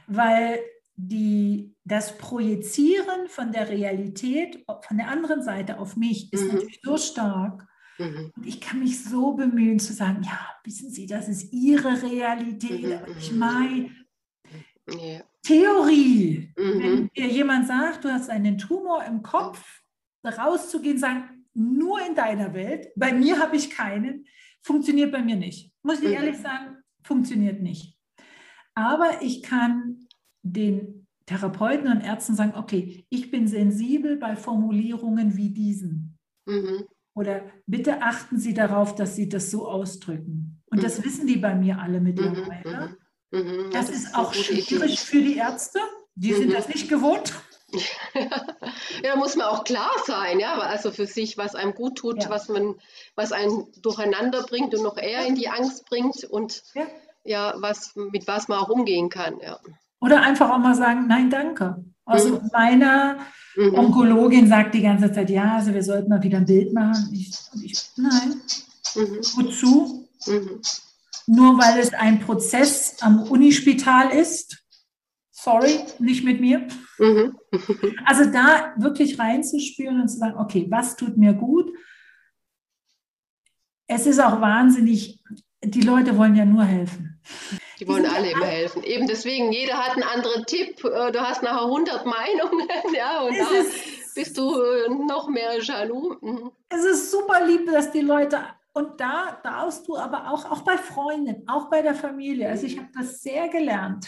Weil 0.08 0.60
die, 0.96 1.76
das 1.86 2.18
Projizieren 2.18 3.28
von 3.28 3.52
der 3.52 3.70
Realität 3.70 4.64
von 4.82 4.98
der 4.98 5.08
anderen 5.08 5.42
Seite 5.42 5.80
auf 5.80 5.96
mich 5.96 6.32
ist 6.32 6.52
natürlich 6.52 6.80
so 6.84 6.98
stark, 6.98 7.68
Mhm. 7.98 8.32
Und 8.36 8.46
ich 8.46 8.60
kann 8.60 8.80
mich 8.80 9.04
so 9.04 9.34
bemühen 9.34 9.80
zu 9.80 9.94
sagen, 9.94 10.24
ja, 10.24 10.40
wissen 10.64 10.90
Sie, 10.90 11.06
das 11.06 11.28
ist 11.28 11.54
Ihre 11.54 12.02
Realität, 12.02 12.84
mhm. 12.84 12.94
aber 12.94 13.08
ich 13.18 13.32
mhm. 13.32 13.40
meine 13.40 13.90
ja. 14.90 15.22
Theorie. 15.44 16.54
Mhm. 16.58 16.80
Wenn 16.80 17.10
dir 17.10 17.28
jemand 17.28 17.68
sagt, 17.68 18.04
du 18.04 18.12
hast 18.12 18.30
einen 18.30 18.58
Tumor 18.58 19.04
im 19.04 19.22
Kopf, 19.22 19.82
rauszugehen, 20.26 20.98
sagen, 20.98 21.33
nur 21.54 22.06
in 22.06 22.16
deiner 22.16 22.54
Welt, 22.54 22.88
bei 22.96 23.14
mir 23.14 23.40
habe 23.40 23.56
ich 23.56 23.70
keinen, 23.70 24.26
funktioniert 24.62 25.12
bei 25.12 25.22
mir 25.22 25.36
nicht. 25.36 25.72
Muss 25.84 26.00
ich 26.00 26.10
mhm. 26.10 26.16
ehrlich 26.16 26.38
sagen, 26.38 26.78
funktioniert 27.04 27.62
nicht. 27.62 27.98
Aber 28.76 29.22
ich 29.22 29.44
kann 29.44 30.08
den 30.42 31.08
Therapeuten 31.26 31.88
und 31.88 32.02
Ärzten 32.02 32.36
sagen, 32.36 32.54
okay, 32.56 33.06
ich 33.10 33.32
bin 33.32 33.48
sensibel 33.48 34.18
bei 34.18 34.36
Formulierungen 34.36 35.38
wie 35.38 35.50
diesen. 35.50 36.18
Mhm. 36.46 36.86
Oder 37.16 37.44
bitte 37.68 38.02
achten 38.02 38.40
Sie 38.40 38.54
darauf, 38.54 38.96
dass 38.96 39.16
Sie 39.16 39.30
das 39.30 39.52
so 39.52 39.68
ausdrücken. 39.68 40.62
Und 40.66 40.80
mhm. 40.80 40.82
das 40.82 41.04
wissen 41.04 41.28
die 41.28 41.38
bei 41.38 41.56
mir 41.56 41.80
alle 41.80 42.02
mittlerweile. 42.02 42.98
Mhm. 43.32 43.40
Mhm. 43.40 43.66
mhm. 43.66 43.72
Das, 43.72 43.88
das, 43.88 43.96
ist 43.96 44.16
auch 44.16 44.34
schwierig 44.34 45.00
für 45.00 45.22
die 45.22 45.38
Ärzte. 45.38 45.80
Die 46.16 46.34
sind 46.34 46.54
das 46.54 46.68
nicht 46.68 46.90
gewohnt. 46.90 47.34
Ja, 48.14 48.46
da 49.04 49.16
muss 49.16 49.36
man 49.36 49.48
auch 49.48 49.64
klar 49.64 49.92
sein, 50.06 50.40
ja, 50.40 50.60
also 50.60 50.92
für 50.92 51.06
sich, 51.06 51.38
was 51.38 51.56
einem 51.56 51.74
gut 51.74 51.98
tut, 51.98 52.24
ja. 52.24 52.30
was 52.30 52.50
man, 52.50 52.76
was 53.16 53.32
einen 53.32 53.68
durcheinander 53.82 54.44
bringt 54.44 54.74
und 54.74 54.84
noch 54.84 54.98
eher 54.98 55.26
in 55.26 55.36
die 55.36 55.50
Angst 55.50 55.86
bringt 55.86 56.24
und 56.24 56.64
ja, 56.74 56.86
ja 57.24 57.54
was, 57.58 57.96
mit 57.96 58.28
was 58.28 58.48
man 58.48 58.60
auch 58.60 58.70
umgehen 58.70 59.10
kann, 59.10 59.40
ja. 59.40 59.60
Oder 60.00 60.22
einfach 60.22 60.50
auch 60.50 60.58
mal 60.58 60.76
sagen, 60.76 61.08
nein, 61.08 61.30
danke. 61.30 61.84
Also 62.06 62.40
mhm. 62.40 62.50
meiner 62.52 63.20
mhm. 63.56 63.76
Onkologin 63.76 64.48
sagt 64.48 64.76
die 64.76 64.82
ganze 64.82 65.12
Zeit, 65.12 65.30
ja, 65.30 65.56
also 65.56 65.74
wir 65.74 65.84
sollten 65.84 66.10
mal 66.10 66.22
wieder 66.22 66.38
ein 66.38 66.46
Bild 66.46 66.74
machen. 66.74 67.10
Ich, 67.14 67.32
ich, 67.64 67.82
nein, 67.96 68.42
mhm. 68.96 69.20
wozu? 69.36 70.10
Mhm. 70.26 70.62
Nur 71.26 71.58
weil 71.58 71.80
es 71.80 71.94
ein 71.94 72.20
Prozess 72.20 72.98
am 73.02 73.24
Unispital 73.24 74.10
ist. 74.10 74.63
Sorry, 75.44 75.80
nicht 76.00 76.24
mit 76.24 76.40
mir. 76.40 76.68
Mhm. 76.98 77.38
Also 78.06 78.32
da 78.32 78.74
wirklich 78.78 79.20
reinzuspüren 79.20 80.02
und 80.02 80.08
zu 80.08 80.18
sagen, 80.18 80.38
okay, 80.38 80.66
was 80.70 80.96
tut 80.96 81.18
mir 81.18 81.34
gut? 81.34 81.70
Es 83.88 84.08
ist 84.08 84.20
auch 84.20 84.40
wahnsinnig, 84.40 85.22
die 85.62 85.82
Leute 85.82 86.18
wollen 86.18 86.36
ja 86.36 86.46
nur 86.46 86.64
helfen. 86.64 87.22
Die 87.80 87.88
wollen 87.88 88.06
alle 88.06 88.32
immer 88.32 88.46
helfen. 88.46 88.84
Eben 88.84 89.08
deswegen, 89.08 89.52
jeder 89.52 89.78
hat 89.78 89.94
einen 89.94 90.04
anderen 90.04 90.46
Tipp. 90.46 90.84
Äh, 90.86 91.12
du 91.12 91.20
hast 91.20 91.44
nachher 91.44 91.64
100 91.64 92.06
Meinungen, 92.06 92.68
ja, 92.96 93.22
und 93.22 93.38
da 93.38 93.46
bist 94.16 94.38
du 94.38 94.62
äh, 94.62 94.90
noch 94.90 95.28
mehr 95.28 95.60
jaloux. 95.62 96.16
Mhm. 96.22 96.52
Es 96.70 96.86
ist 96.86 97.12
super 97.12 97.46
lieb, 97.46 97.66
dass 97.66 97.92
die 97.92 98.02
Leute, 98.02 98.40
und 98.74 99.00
da 99.00 99.40
darfst 99.44 99.88
du 99.90 99.98
aber 99.98 100.32
auch, 100.32 100.50
auch 100.50 100.62
bei 100.62 100.78
Freunden, 100.78 101.48
auch 101.50 101.70
bei 101.70 101.82
der 101.82 101.96
Familie, 101.96 102.48
also 102.48 102.66
ich 102.66 102.78
habe 102.78 102.90
das 102.94 103.22
sehr 103.22 103.50
gelernt, 103.50 104.08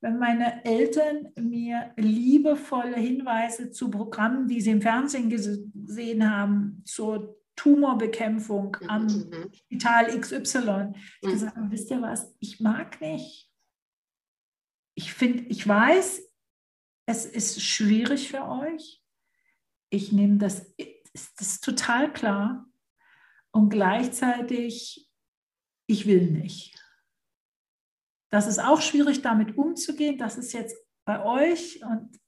wenn 0.00 0.18
meine 0.18 0.64
Eltern 0.64 1.28
mir 1.36 1.92
liebevolle 1.96 2.96
Hinweise 2.96 3.70
zu 3.70 3.90
Programmen, 3.90 4.46
die 4.46 4.60
sie 4.60 4.70
im 4.70 4.82
Fernsehen 4.82 5.28
gesehen 5.28 6.30
haben, 6.30 6.82
zur 6.84 7.36
Tumorbekämpfung 7.56 8.76
mhm, 8.80 8.88
am 8.88 9.02
mhm. 9.06 9.50
Spital 9.52 10.20
XY. 10.20 10.92
Ich 11.20 11.28
mhm. 11.28 11.32
gesagt 11.32 11.56
habe, 11.56 11.70
wisst 11.70 11.90
ihr 11.90 12.00
was, 12.00 12.32
ich 12.38 12.60
mag 12.60 13.00
nicht. 13.00 13.50
Ich 14.94 15.12
finde, 15.12 15.44
ich 15.44 15.66
weiß, 15.66 16.22
es 17.06 17.26
ist 17.26 17.62
schwierig 17.62 18.28
für 18.28 18.46
euch. 18.48 19.02
Ich 19.90 20.12
nehme 20.12 20.38
das, 20.38 20.74
das 20.76 21.32
ist 21.40 21.64
total 21.64 22.12
klar. 22.12 22.66
Und 23.50 23.70
gleichzeitig, 23.70 25.10
ich 25.86 26.06
will 26.06 26.30
nicht. 26.30 26.77
Das 28.30 28.46
ist 28.46 28.58
auch 28.58 28.80
schwierig, 28.80 29.22
damit 29.22 29.56
umzugehen. 29.56 30.18
Das 30.18 30.36
ist 30.36 30.52
jetzt 30.52 30.76
bei 31.04 31.24
euch 31.24 31.82
und 31.82 32.18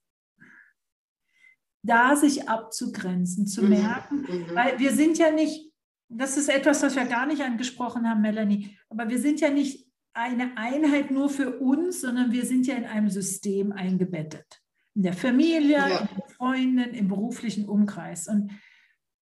da 1.82 2.16
sich 2.16 2.48
abzugrenzen, 2.48 3.46
zu 3.46 3.62
mhm. 3.62 3.68
merken, 3.70 4.16
mhm. 4.22 4.54
weil 4.54 4.78
wir 4.78 4.92
sind 4.92 5.18
ja 5.18 5.30
nicht, 5.30 5.72
das 6.08 6.36
ist 6.36 6.48
etwas, 6.48 6.82
was 6.82 6.96
wir 6.96 7.04
gar 7.06 7.26
nicht 7.26 7.42
angesprochen 7.42 8.08
haben, 8.08 8.20
Melanie, 8.20 8.76
aber 8.88 9.08
wir 9.08 9.18
sind 9.18 9.40
ja 9.40 9.50
nicht 9.50 9.86
eine 10.12 10.56
Einheit 10.56 11.10
nur 11.10 11.30
für 11.30 11.58
uns, 11.60 12.00
sondern 12.00 12.32
wir 12.32 12.44
sind 12.44 12.66
ja 12.66 12.74
in 12.74 12.84
einem 12.84 13.08
System 13.08 13.72
eingebettet. 13.72 14.60
In 14.94 15.02
der 15.02 15.12
Familie, 15.12 15.78
ja. 15.78 15.98
in 16.00 16.08
den 16.08 16.28
Freunden, 16.36 16.94
im 16.94 17.08
beruflichen 17.08 17.68
Umkreis. 17.68 18.26
Und 18.26 18.50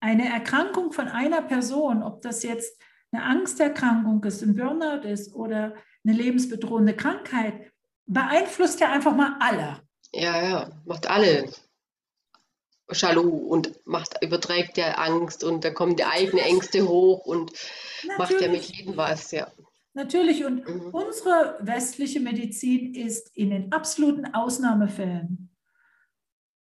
eine 0.00 0.28
Erkrankung 0.28 0.92
von 0.92 1.08
einer 1.08 1.42
Person, 1.42 2.02
ob 2.02 2.22
das 2.22 2.42
jetzt 2.42 2.80
eine 3.12 3.22
Angsterkrankung 3.22 4.24
ist, 4.24 4.42
ein 4.42 4.54
Burnout 4.54 5.06
ist 5.06 5.34
oder 5.34 5.74
eine 6.04 6.16
lebensbedrohende 6.16 6.94
Krankheit, 6.94 7.70
beeinflusst 8.06 8.80
ja 8.80 8.90
einfach 8.92 9.14
mal 9.14 9.36
alle. 9.40 9.80
Ja, 10.12 10.42
ja, 10.42 10.70
macht 10.84 11.08
alle 11.10 11.50
Schalu 12.90 13.28
und 13.28 13.86
macht, 13.86 14.22
überträgt 14.22 14.78
ja 14.78 14.92
Angst 14.92 15.44
und 15.44 15.64
dann 15.64 15.74
kommen 15.74 15.96
die 15.96 16.04
eigenen 16.04 16.44
Ängste 16.44 16.88
hoch 16.88 17.26
und 17.26 17.52
Natürlich. 18.06 18.18
macht 18.18 18.40
ja 18.40 18.48
mit 18.50 18.62
jedem 18.62 18.96
was, 18.96 19.30
ja. 19.30 19.52
Natürlich, 19.94 20.44
und 20.44 20.66
mhm. 20.66 20.90
unsere 20.90 21.58
westliche 21.60 22.20
Medizin 22.20 22.94
ist 22.94 23.36
in 23.36 23.50
den 23.50 23.72
absoluten 23.72 24.32
Ausnahmefällen 24.32 25.50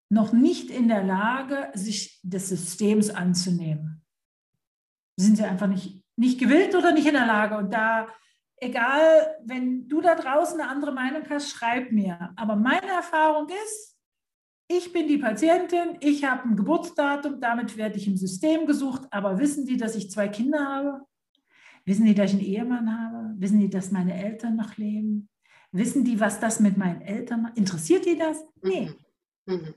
noch 0.09 0.33
nicht 0.33 0.69
in 0.69 0.89
der 0.89 1.03
Lage, 1.03 1.71
sich 1.73 2.19
des 2.21 2.49
Systems 2.49 3.09
anzunehmen. 3.09 4.03
Sind 5.15 5.37
sie 5.37 5.45
einfach 5.45 5.67
nicht, 5.67 6.03
nicht 6.17 6.39
gewillt 6.39 6.75
oder 6.75 6.91
nicht 6.91 7.07
in 7.07 7.13
der 7.13 7.25
Lage? 7.25 7.55
Und 7.55 7.73
da, 7.73 8.09
egal, 8.61 9.35
wenn 9.43 9.87
du 9.89 9.99
da 9.99 10.15
draußen 10.15 10.59
eine 10.59 10.69
andere 10.69 10.93
Meinung 10.93 11.23
hast, 11.29 11.49
schreib 11.49 11.91
mir. 11.91 12.31
Aber 12.37 12.55
meine 12.55 12.87
Erfahrung 12.87 13.49
ist, 13.49 13.97
ich 14.67 14.93
bin 14.93 15.07
die 15.07 15.17
Patientin, 15.17 15.97
ich 15.99 16.23
habe 16.23 16.47
ein 16.47 16.55
Geburtsdatum, 16.55 17.41
damit 17.41 17.75
werde 17.75 17.97
ich 17.97 18.07
im 18.07 18.15
System 18.15 18.65
gesucht, 18.65 19.01
aber 19.11 19.37
wissen 19.37 19.65
die, 19.65 19.75
dass 19.75 19.95
ich 19.95 20.09
zwei 20.09 20.29
Kinder 20.29 20.65
habe? 20.65 21.01
Wissen 21.83 22.05
die, 22.05 22.13
dass 22.13 22.31
ich 22.31 22.39
einen 22.39 22.47
Ehemann 22.47 22.99
habe? 22.99 23.33
Wissen 23.37 23.59
die, 23.59 23.69
dass 23.69 23.91
meine 23.91 24.13
Eltern 24.13 24.55
noch 24.55 24.77
leben? 24.77 25.27
Wissen 25.73 26.05
die, 26.05 26.19
was 26.19 26.39
das 26.39 26.59
mit 26.59 26.77
meinen 26.77 27.01
Eltern 27.01 27.41
macht? 27.41 27.57
Interessiert 27.57 28.05
die 28.05 28.17
das? 28.17 28.45
Nee. 28.61 28.91
Mhm. 29.45 29.55
mhm. 29.55 29.73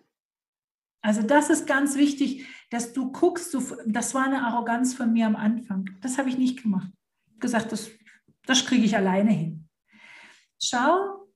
Also 1.01 1.20
das 1.20 1.51
ist 1.51 1.66
ganz 1.66 1.97
wichtig, 1.97 2.47
dass 2.70 2.94
du 2.94 3.12
guckst, 3.12 3.53
du, 3.53 3.62
das 3.87 4.14
war 4.14 4.25
eine 4.25 4.42
Arroganz 4.42 4.94
von 4.94 5.12
mir 5.12 5.27
am 5.27 5.37
Anfang. 5.37 5.90
Das 6.01 6.16
habe 6.16 6.31
ich 6.31 6.38
nicht 6.38 6.62
gemacht. 6.62 6.90
Ich 7.35 7.40
gesagt, 7.40 7.73
das, 7.73 7.90
das 8.46 8.64
kriege 8.66 8.85
ich 8.85 8.96
alleine 8.96 9.30
hin. 9.30 9.68
Schau, 10.61 11.28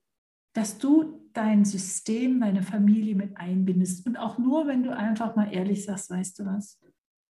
dass 0.53 0.79
du 0.79 1.29
dein 1.33 1.65
System, 1.65 2.41
deine 2.41 2.63
Familie 2.63 3.15
mit 3.15 3.37
einbindest. 3.37 4.07
Und 4.07 4.17
auch 4.17 4.39
nur, 4.39 4.67
wenn 4.67 4.83
du 4.83 4.97
einfach 4.97 5.37
mal 5.37 5.53
ehrlich 5.53 5.85
sagst, 5.85 6.11
weißt 6.11 6.39
du 6.39 6.47
was, 6.47 6.81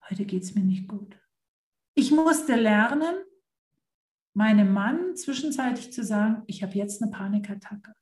heute 0.08 0.24
geht 0.24 0.44
es 0.44 0.54
mir 0.54 0.64
nicht 0.64 0.88
gut. 0.88 1.18
Ich 1.94 2.10
musste 2.10 2.54
lernen, 2.54 3.16
meinem 4.34 4.72
Mann 4.72 5.16
zwischenzeitlich 5.16 5.92
zu 5.92 6.04
sagen, 6.04 6.42
ich 6.46 6.62
habe 6.62 6.74
jetzt 6.74 7.02
eine 7.02 7.10
Panikattacke. 7.10 7.94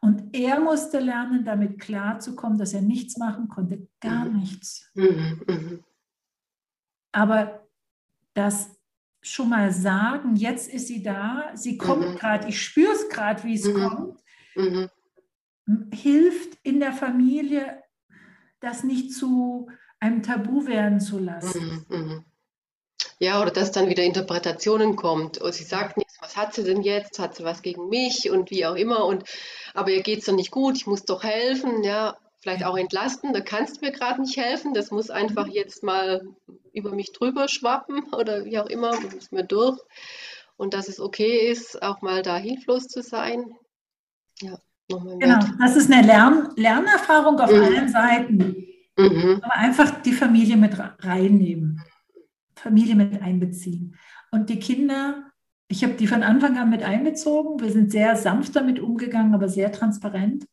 Und 0.00 0.34
er 0.34 0.60
musste 0.60 0.98
lernen, 0.98 1.44
damit 1.44 1.80
klarzukommen, 1.80 2.58
dass 2.58 2.74
er 2.74 2.82
nichts 2.82 3.16
machen 3.16 3.48
konnte, 3.48 3.86
gar 4.00 4.24
mhm. 4.24 4.40
nichts. 4.40 4.90
Mhm, 4.94 5.42
mhm. 5.46 5.84
Aber 7.12 7.66
das 8.34 8.73
schon 9.24 9.48
mal 9.48 9.72
sagen, 9.72 10.36
jetzt 10.36 10.68
ist 10.68 10.86
sie 10.86 11.02
da, 11.02 11.50
sie 11.54 11.78
kommt 11.78 12.08
mhm. 12.08 12.16
gerade, 12.16 12.48
ich 12.48 12.60
spüre 12.62 12.92
es 12.92 13.08
gerade, 13.08 13.42
wie 13.44 13.54
es 13.54 13.64
mhm. 13.64 13.88
kommt, 13.88 14.20
mhm. 14.54 14.90
hilft 15.92 16.58
in 16.62 16.78
der 16.78 16.92
Familie, 16.92 17.82
das 18.60 18.84
nicht 18.84 19.12
zu 19.12 19.68
einem 19.98 20.22
Tabu 20.22 20.66
werden 20.66 21.00
zu 21.00 21.18
lassen. 21.18 22.26
Ja, 23.18 23.40
oder 23.40 23.50
dass 23.50 23.72
dann 23.72 23.88
wieder 23.88 24.02
Interpretationen 24.02 24.96
kommt. 24.96 25.38
Und 25.38 25.54
sie 25.54 25.64
sagt 25.64 25.96
nichts, 25.96 26.16
was 26.20 26.36
hat 26.36 26.52
sie 26.52 26.64
denn 26.64 26.82
jetzt? 26.82 27.18
Hat 27.18 27.36
sie 27.36 27.44
was 27.44 27.62
gegen 27.62 27.88
mich 27.88 28.30
und 28.30 28.50
wie 28.50 28.66
auch 28.66 28.74
immer? 28.74 29.06
Und 29.06 29.24
aber 29.72 29.90
ihr 29.90 30.02
geht 30.02 30.18
es 30.18 30.26
doch 30.26 30.34
nicht 30.34 30.50
gut, 30.50 30.76
ich 30.76 30.86
muss 30.86 31.04
doch 31.04 31.22
helfen, 31.22 31.82
ja, 31.82 32.16
vielleicht 32.44 32.66
auch 32.66 32.76
entlasten, 32.76 33.32
da 33.32 33.40
kannst 33.40 33.76
du 33.76 33.86
mir 33.86 33.90
gerade 33.90 34.20
nicht 34.20 34.36
helfen, 34.36 34.74
das 34.74 34.90
muss 34.90 35.08
einfach 35.08 35.46
jetzt 35.46 35.82
mal 35.82 36.28
über 36.74 36.94
mich 36.94 37.12
drüber 37.12 37.48
schwappen 37.48 38.04
oder 38.12 38.44
wie 38.44 38.58
auch 38.58 38.66
immer, 38.66 39.00
muss 39.00 39.32
mir 39.32 39.44
durch. 39.44 39.80
Und 40.56 40.74
dass 40.74 40.88
es 40.88 41.00
okay 41.00 41.50
ist, 41.50 41.82
auch 41.82 42.02
mal 42.02 42.22
da 42.22 42.36
hilflos 42.36 42.86
zu 42.86 43.02
sein. 43.02 43.54
Ja, 44.42 44.58
nochmal 44.90 45.18
Genau, 45.18 45.38
das 45.58 45.74
ist 45.74 45.90
eine 45.90 46.06
Lern 46.06 46.52
Lernerfahrung 46.56 47.40
auf 47.40 47.50
mhm. 47.50 47.62
allen 47.62 47.88
Seiten. 47.88 48.56
Mhm. 48.98 49.40
Aber 49.42 49.54
einfach 49.54 50.02
die 50.02 50.12
Familie 50.12 50.58
mit 50.58 50.76
reinnehmen. 51.00 51.82
Familie 52.54 52.94
mit 52.94 53.22
einbeziehen. 53.22 53.96
Und 54.30 54.50
die 54.50 54.58
Kinder, 54.58 55.30
ich 55.68 55.82
habe 55.82 55.94
die 55.94 56.06
von 56.06 56.22
Anfang 56.22 56.58
an 56.58 56.68
mit 56.68 56.82
einbezogen. 56.82 57.60
Wir 57.60 57.72
sind 57.72 57.90
sehr 57.90 58.16
sanft 58.16 58.54
damit 58.54 58.78
umgegangen, 58.80 59.34
aber 59.34 59.48
sehr 59.48 59.72
transparent. 59.72 60.46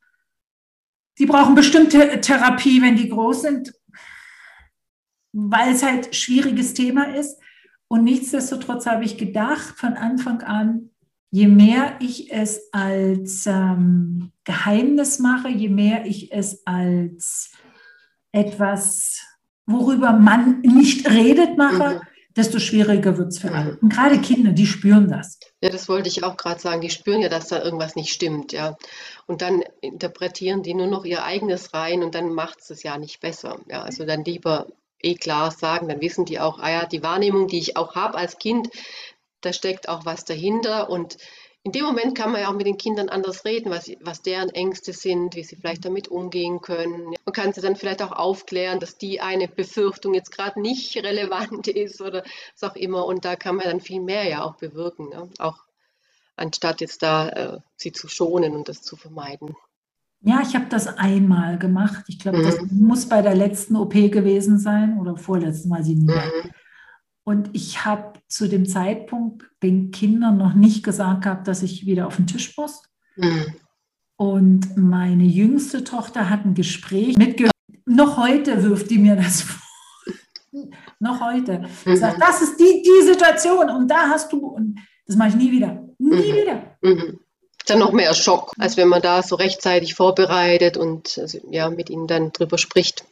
Die 1.18 1.26
brauchen 1.26 1.56
bestimmte 1.56 2.22
Therapie, 2.22 2.82
wenn 2.82 2.96
die 2.96 3.10
groß 3.10 3.42
sind, 3.42 3.74
weil 5.34 5.74
es 5.74 5.84
halt 5.84 6.16
schwieriges 6.16 6.74
Thema 6.74 7.16
ist. 7.16 7.40
Und 7.88 8.04
nichtsdestotrotz 8.04 8.86
habe 8.86 9.04
ich 9.04 9.18
gedacht 9.18 9.78
von 9.78 9.94
Anfang 9.94 10.42
an, 10.42 10.90
je 11.30 11.48
mehr 11.48 11.96
ich 12.00 12.32
es 12.32 12.70
als 12.72 13.46
ähm, 13.46 14.32
Geheimnis 14.44 15.20
mache, 15.20 15.50
je 15.50 15.70
mehr 15.70 16.06
ich 16.06 16.32
es 16.32 16.66
als 16.66 17.52
etwas 18.32 19.22
worüber 19.72 20.14
man 20.14 20.62
nicht 20.62 21.10
redet, 21.10 21.58
mache, 21.58 21.96
mhm. 21.96 22.02
Desto 22.42 22.58
schwieriger 22.58 23.18
wird 23.18 23.30
es 23.30 23.40
für 23.40 23.52
alle. 23.52 23.78
Und 23.82 23.94
gerade 23.94 24.20
Kinder, 24.20 24.52
die 24.52 24.66
spüren 24.66 25.08
das. 25.08 25.40
Ja, 25.62 25.70
das 25.70 25.88
wollte 25.88 26.10
ich 26.10 26.24
auch 26.24 26.38
gerade 26.38 26.60
sagen. 26.60 26.82
Die 26.82 26.90
spüren 26.90 27.22
ja, 27.22 27.30
dass 27.30 27.50
da 27.50 27.62
irgendwas 27.62 27.96
nicht 27.96 28.12
stimmt, 28.12 28.52
ja. 28.52 28.78
Und 29.28 29.44
dann 29.44 29.64
interpretieren 29.82 30.64
die 30.64 30.74
nur 30.74 30.88
noch 30.88 31.06
ihr 31.06 31.24
eigenes 31.24 31.76
rein 31.76 32.02
und 32.02 32.16
dann 32.16 32.34
macht 32.34 32.60
es 32.68 32.82
ja 32.82 32.98
nicht 32.98 33.20
besser. 33.20 33.60
Ja, 33.70 33.84
also 33.84 34.06
dann 34.06 34.26
lieber 34.26 34.68
eh 35.04 35.14
klar 35.14 35.52
sagen, 35.52 35.88
dann 35.88 36.02
wissen 36.02 36.26
die 36.26 36.40
auch, 36.40 36.58
ah 36.60 36.72
ja, 36.72 36.86
die 36.88 37.04
Wahrnehmung, 37.04 37.48
die 37.48 37.60
ich 37.60 37.78
auch 37.78 37.94
habe 37.94 38.18
als 38.18 38.40
Kind, 38.40 38.70
da 39.42 39.54
steckt 39.54 39.88
auch 39.88 40.06
was 40.06 40.26
dahinter 40.26 40.90
und 40.90 41.18
in 41.64 41.72
dem 41.72 41.86
Moment 41.86 42.16
kann 42.16 42.32
man 42.32 42.42
ja 42.42 42.50
auch 42.50 42.56
mit 42.56 42.66
den 42.66 42.78
Kindern 42.78 43.10
anders 43.10 43.46
reden, 43.46 43.70
was, 43.70 43.92
was 44.02 44.24
deren 44.24 44.50
Ängste 44.50 44.94
sind, 44.94 45.36
wie 45.36 45.44
sie 45.44 45.56
vielleicht 45.56 45.86
damit 45.86 46.08
umgehen 46.08 46.60
können. 46.60 47.14
Man 47.26 47.34
kann 47.34 47.54
sie 47.54 47.62
dann 47.62 47.76
vielleicht 47.76 48.02
auch 48.02 48.12
aufklären, 48.12 48.80
dass 48.80 48.98
die 48.98 49.22
eine 49.22 49.48
Befürchtung 49.48 50.16
jetzt 50.16 50.32
gerade 50.32 50.60
nicht 50.60 50.96
relevant 51.04 51.68
ist 51.68 52.02
oder 52.02 52.24
was 52.60 52.72
auch 52.72 52.76
immer. 52.76 53.06
Und 53.06 53.26
da 53.26 53.36
kann 53.36 53.58
man 53.58 53.66
dann 53.66 53.80
viel 53.80 54.02
mehr 54.02 54.28
ja 54.28 54.44
auch 54.44 54.56
bewirken, 54.56 55.10
ne? 55.10 55.30
auch 55.38 55.64
anstatt 56.36 56.82
jetzt 56.82 57.04
da 57.04 57.30
äh, 57.30 57.60
sie 57.76 57.92
zu 57.92 58.08
schonen 58.08 58.56
und 58.56 58.68
das 58.68 58.82
zu 58.82 58.96
vermeiden. 58.96 59.56
Ja, 60.22 60.42
ich 60.42 60.56
habe 60.56 60.66
das 60.70 60.88
einmal 60.88 61.60
gemacht. 61.60 62.06
Ich 62.08 62.18
glaube, 62.18 62.40
mhm. 62.40 62.44
das 62.44 62.58
muss 62.72 63.08
bei 63.08 63.22
der 63.22 63.36
letzten 63.36 63.76
OP 63.76 63.94
gewesen 63.94 64.58
sein 64.58 65.00
oder 65.00 65.16
vorletzten, 65.16 65.70
weiß 65.70 65.88
ich 65.90 65.96
nicht 65.96 66.08
mehr. 66.08 66.26
Mhm. 66.26 66.52
Und 67.24 67.50
ich 67.54 67.86
habe 67.86 68.20
zu 68.28 68.48
dem 68.48 68.66
Zeitpunkt 68.66 69.46
den 69.62 69.92
Kindern 69.92 70.38
noch 70.38 70.54
nicht 70.54 70.84
gesagt 70.84 71.24
gehabt, 71.24 71.48
dass 71.48 71.62
ich 71.62 71.86
wieder 71.86 72.08
auf 72.08 72.16
den 72.16 72.28
Tisch 72.28 72.58
muss. 72.58 72.84
Mhm. 73.16 73.56
Und 74.18 74.78
meine 74.78 75.24
jüngste 75.24 75.84
Tochter 75.84 76.30
hat 76.30 76.46
ein 76.46 76.54
Gespräch 76.54 77.18
mitgehört. 77.18 77.52
Noch 77.86 78.18
heute 78.18 78.64
wirft 78.64 78.90
die 78.90 78.98
mir 78.98 79.16
das 79.16 79.42
vor. 79.42 79.62
noch 81.00 81.22
heute. 81.22 81.66
Mhm. 81.86 81.96
Sagt, 81.96 82.22
das 82.22 82.42
ist 82.42 82.60
die, 82.60 82.84
die 82.84 83.06
Situation 83.06 83.70
und 83.70 83.88
da 83.88 84.10
hast 84.10 84.32
du, 84.32 84.46
und 84.46 84.80
das 85.06 85.16
mache 85.16 85.30
ich 85.30 85.36
nie 85.36 85.52
wieder. 85.52 85.88
Nie 85.98 86.32
mhm. 86.32 86.36
wieder. 86.36 86.78
Mhm. 86.82 87.20
Dann 87.68 87.80
noch 87.80 87.92
mehr 87.92 88.14
Schock, 88.14 88.52
als 88.58 88.78
wenn 88.78 88.88
man 88.88 89.02
da 89.02 89.22
so 89.22 89.36
rechtzeitig 89.36 89.94
vorbereitet 89.94 90.78
und 90.78 91.18
also, 91.20 91.40
ja, 91.52 91.70
mit 91.70 91.90
ihnen 91.90 92.08
dann 92.08 92.32
drüber 92.32 92.58
spricht. 92.58 93.06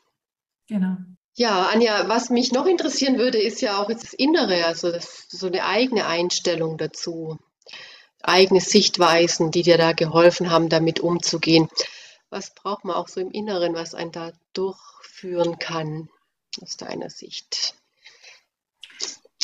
Genau. 0.68 0.98
Ja, 1.36 1.70
Anja, 1.72 2.10
was 2.10 2.30
mich 2.30 2.52
noch 2.52 2.66
interessieren 2.66 3.18
würde, 3.18 3.42
ist 3.42 3.62
ja 3.62 3.82
auch 3.82 3.88
das 3.88 4.14
Innere, 4.14 4.66
also 4.66 4.92
das, 4.92 5.26
so 5.30 5.48
eine 5.48 5.66
eigene 5.66 6.06
Einstellung 6.06 6.78
dazu. 6.78 7.38
eigene 8.22 8.60
Sichtweisen, 8.62 9.52
die 9.52 9.64
dir 9.64 9.78
da 9.78 9.94
geholfen 9.94 10.50
haben, 10.50 10.70
damit 10.70 11.00
umzugehen. 11.00 11.70
Was 12.30 12.54
braucht 12.54 12.86
man 12.86 12.96
auch 12.96 13.08
so 13.08 13.22
im 13.22 13.32
Inneren, 13.32 13.74
was 13.74 13.96
einen 13.96 14.12
da 14.12 14.32
durchführen 14.54 15.58
kann, 15.60 16.10
aus 16.62 16.78
deiner 16.78 17.10
Sicht? 17.10 17.76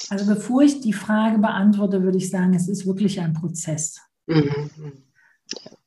Also 0.10 0.26
bevor 0.28 0.62
ich 0.62 0.82
die 0.82 0.94
Frage 0.94 1.40
beantworte, 1.40 2.04
würde 2.04 2.18
ich 2.18 2.30
sagen, 2.30 2.54
es 2.54 2.68
ist 2.68 2.86
wirklich 2.86 3.20
ein 3.20 3.34
Prozess. 3.34 4.02
Mhm. 4.28 5.04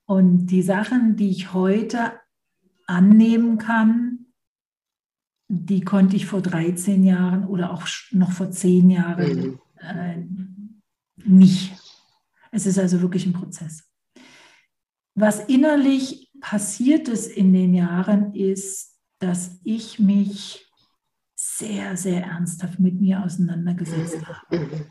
Und 0.06 0.46
die 0.46 0.62
Sachen, 0.62 1.16
die 1.16 1.30
ich 1.30 1.52
heute 1.52 2.18
annehmen 2.86 3.58
kann, 3.58 4.17
die 5.48 5.80
konnte 5.80 6.16
ich 6.16 6.26
vor 6.26 6.42
13 6.42 7.02
Jahren 7.02 7.46
oder 7.46 7.72
auch 7.72 7.86
noch 8.10 8.32
vor 8.32 8.50
10 8.50 8.90
Jahren 8.90 9.38
mhm. 9.38 9.60
äh, 9.80 10.24
nicht. 11.24 11.74
Es 12.52 12.66
ist 12.66 12.78
also 12.78 13.00
wirklich 13.00 13.26
ein 13.26 13.32
Prozess. 13.32 13.84
Was 15.14 15.40
innerlich 15.40 16.30
passiert 16.40 17.08
ist 17.08 17.26
in 17.26 17.52
den 17.52 17.74
Jahren, 17.74 18.34
ist, 18.34 18.96
dass 19.18 19.58
ich 19.64 19.98
mich 19.98 20.70
sehr, 21.34 21.96
sehr 21.96 22.24
ernsthaft 22.24 22.78
mit 22.78 23.00
mir 23.00 23.24
auseinandergesetzt 23.24 24.24
habe. 24.26 24.58
Mhm. 24.58 24.86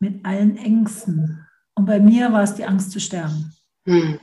Mit 0.00 0.26
allen 0.26 0.56
Ängsten. 0.56 1.46
Und 1.74 1.86
bei 1.86 2.00
mir 2.00 2.32
war 2.32 2.42
es 2.42 2.54
die 2.54 2.64
Angst 2.64 2.90
zu 2.90 3.00
sterben. 3.00 3.54
Mhm. 3.84 4.20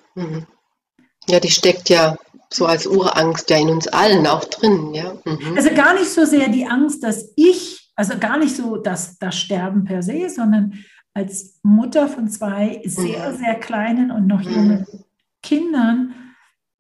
Ja, 1.28 1.40
die 1.40 1.50
steckt 1.50 1.90
ja 1.90 2.18
so 2.54 2.66
als 2.66 2.86
Urangst 2.86 3.50
ja 3.50 3.58
in 3.58 3.70
uns 3.70 3.88
allen 3.88 4.28
auch 4.28 4.44
drin. 4.46 4.94
Ja? 4.94 5.14
Mhm. 5.26 5.56
Also 5.56 5.70
gar 5.74 5.94
nicht 5.94 6.10
so 6.10 6.26
sehr 6.26 6.50
die 6.50 6.66
Angst, 6.66 7.04
dass 7.04 7.32
ich, 7.36 7.92
also 7.96 8.18
gar 8.20 8.38
nicht 8.38 8.56
so 8.56 8.78
das, 8.78 9.18
das 9.18 9.38
Sterben 9.38 9.86
per 9.86 10.04
se, 10.04 10.30
sondern 10.30 10.74
als 11.14 11.60
Mutter 11.64 12.08
von 12.08 12.28
zwei 12.30 12.82
sehr, 12.86 13.32
mhm. 13.32 13.38
sehr 13.38 13.56
kleinen 13.56 14.12
und 14.12 14.28
noch 14.28 14.42
jungen 14.42 14.86
mhm. 14.92 15.04
Kindern 15.42 16.14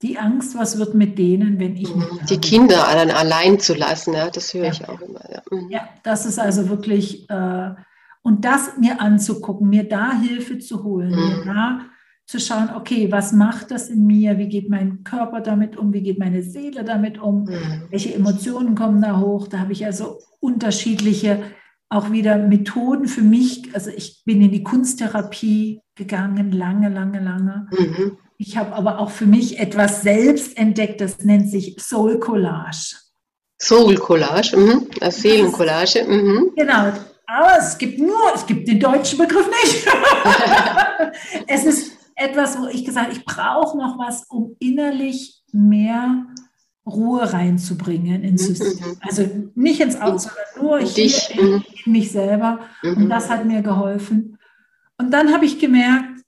die 0.02 0.18
Angst, 0.18 0.58
was 0.58 0.80
wird 0.80 0.96
mit 0.96 1.20
denen, 1.20 1.60
wenn 1.60 1.76
ich 1.76 1.96
nicht. 1.96 2.12
Mhm. 2.12 2.26
Die 2.28 2.40
Kinder 2.40 2.88
dann 2.92 3.12
allein 3.12 3.60
zu 3.60 3.76
lassen, 3.76 4.14
ja, 4.14 4.30
das 4.30 4.54
höre 4.54 4.66
ja. 4.66 4.72
ich 4.72 4.90
auch 4.90 5.00
immer. 5.00 5.22
Ja. 5.32 5.42
Mhm. 5.52 5.70
ja, 5.70 5.90
das 6.04 6.26
ist 6.26 6.40
also 6.40 6.70
wirklich, 6.70 7.30
äh, 7.30 7.70
und 8.24 8.46
das 8.46 8.78
mir 8.78 9.00
anzugucken, 9.00 9.70
mir 9.70 9.88
da 9.88 10.14
Hilfe 10.20 10.60
zu 10.60 10.84
holen, 10.84 11.12
mhm. 11.12 11.16
mir 11.16 11.46
da 11.46 11.80
zu 12.26 12.40
schauen, 12.40 12.70
okay, 12.76 13.12
was 13.12 13.34
macht 13.34 13.72
das 13.72 13.90
in 13.90 14.06
mir, 14.06 14.38
wie 14.38 14.48
geht 14.48 14.70
mein 14.70 15.04
Körper 15.04 15.42
damit 15.42 15.78
um, 15.78 15.94
wie 15.94 16.02
geht 16.02 16.20
meine 16.20 16.44
Seele 16.44 16.84
damit 16.84 17.20
um, 17.20 17.44
mhm. 17.44 17.88
welche 17.90 18.14
Emotionen 18.14 18.76
kommen 18.76 19.02
da 19.02 19.20
hoch, 19.20 19.48
da 19.48 19.60
habe 19.60 19.74
ich 19.74 19.86
also 19.86 20.20
unterschiedliche 20.40 21.44
auch 21.90 22.10
wieder 22.10 22.38
Methoden 22.38 23.08
für 23.08 23.22
mich. 23.22 23.64
Also 23.74 23.90
ich 23.90 24.22
bin 24.24 24.42
in 24.42 24.52
die 24.52 24.64
Kunsttherapie 24.64 25.82
gegangen, 25.96 26.54
lange, 26.54 26.88
lange, 26.88 27.20
lange. 27.20 27.68
Mhm. 27.78 28.18
Ich 28.38 28.58
habe 28.58 28.74
aber 28.74 28.98
auch 28.98 29.12
für 29.12 29.26
mich 29.26 29.60
etwas 29.60 30.02
selbst 30.02 30.58
entdeckt, 30.58 31.02
das 31.02 31.20
nennt 31.20 31.50
sich 31.50 31.76
Soul 31.80 32.18
Collage. 32.20 32.96
Soul 33.62 33.96
Collage, 33.96 34.58
mhm. 34.58 34.88
Seelencollage. 35.12 36.04
Mhm. 36.04 36.54
Genau, 36.56 36.94
aber 37.28 37.58
es 37.60 37.78
gibt 37.78 38.00
nur, 38.00 38.34
es 38.34 38.46
gibt 38.46 38.68
den 38.68 38.80
deutschen 38.80 39.20
Begriff 39.20 39.48
nicht. 39.48 39.88
es 41.48 41.66
ist 41.66 41.92
etwas, 42.22 42.60
wo 42.60 42.68
ich 42.68 42.86
gesagt 42.86 43.08
habe, 43.08 43.18
ich 43.18 43.26
brauche 43.26 43.78
noch 43.78 43.98
was, 43.98 44.26
um 44.30 44.56
innerlich 44.60 45.42
mehr 45.52 46.28
Ruhe 46.86 47.32
reinzubringen 47.32 48.24
ins 48.24 48.50
mhm, 48.50 48.56
System. 48.56 48.90
Mhm. 48.90 48.98
Also 49.02 49.52
nicht 49.56 49.82
ins 49.82 49.96
Außen, 49.96 50.32
sondern 50.32 50.64
nur 50.64 50.88
hier 50.88 51.12
in, 51.30 51.52
mhm. 51.52 51.64
in, 51.86 51.92
mich 51.92 52.12
selber. 52.12 52.60
Und 52.84 53.10
das 53.10 53.30
hat 53.30 53.46
mir 53.46 53.62
geholfen. 53.62 54.38
Und 54.98 55.12
dann 55.12 55.34
habe 55.34 55.46
ich 55.46 55.60
gemerkt, 55.60 56.22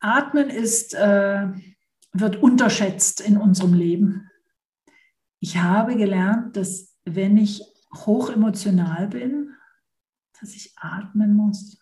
Atmen 0.00 0.48
ist, 0.48 0.94
äh, 0.94 1.48
wird 2.12 2.42
unterschätzt 2.42 3.20
in 3.20 3.36
unserem 3.36 3.74
Leben. 3.74 4.30
Ich 5.40 5.58
habe 5.58 5.96
gelernt, 5.96 6.56
dass 6.56 6.94
wenn 7.04 7.36
ich 7.36 7.62
hochemotional 7.94 9.08
bin, 9.08 9.54
dass 10.40 10.54
ich 10.54 10.72
atmen 10.76 11.34
muss. 11.34 11.79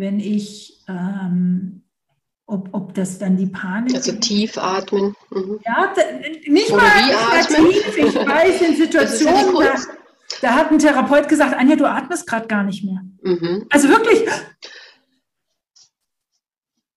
Wenn 0.00 0.18
ich 0.18 0.82
ähm, 0.88 1.82
ob, 2.46 2.70
ob 2.72 2.94
das 2.94 3.18
dann 3.18 3.36
die 3.36 3.46
Panik 3.46 3.94
Also 3.94 4.12
tief 4.12 4.56
atmen. 4.56 5.14
Mhm. 5.30 5.60
Ja, 5.64 5.92
nicht 6.46 6.70
Oder 6.70 6.82
mal 6.82 7.44
tief. 7.44 7.96
Ich 7.96 8.14
weiß 8.14 8.62
in 8.62 8.76
Situationen, 8.76 9.54
da, 9.54 9.74
da, 10.40 10.54
hat 10.54 10.72
ein 10.72 10.78
Therapeut 10.78 11.28
gesagt, 11.28 11.54
Anja, 11.54 11.76
du 11.76 11.84
atmest 11.84 12.26
gerade 12.26 12.48
gar 12.48 12.64
nicht 12.64 12.82
mehr. 12.82 13.02
Mhm. 13.22 13.66
Also 13.70 13.88
wirklich. 13.88 14.26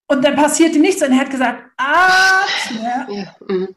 Und 0.07 0.23
dann 0.23 0.35
passierte 0.35 0.79
nichts 0.79 1.03
und 1.03 1.11
er 1.11 1.19
hat 1.19 1.29
gesagt, 1.29 1.71
atme. 1.77 3.07
Ja. 3.09 3.35
Mhm. 3.47 3.75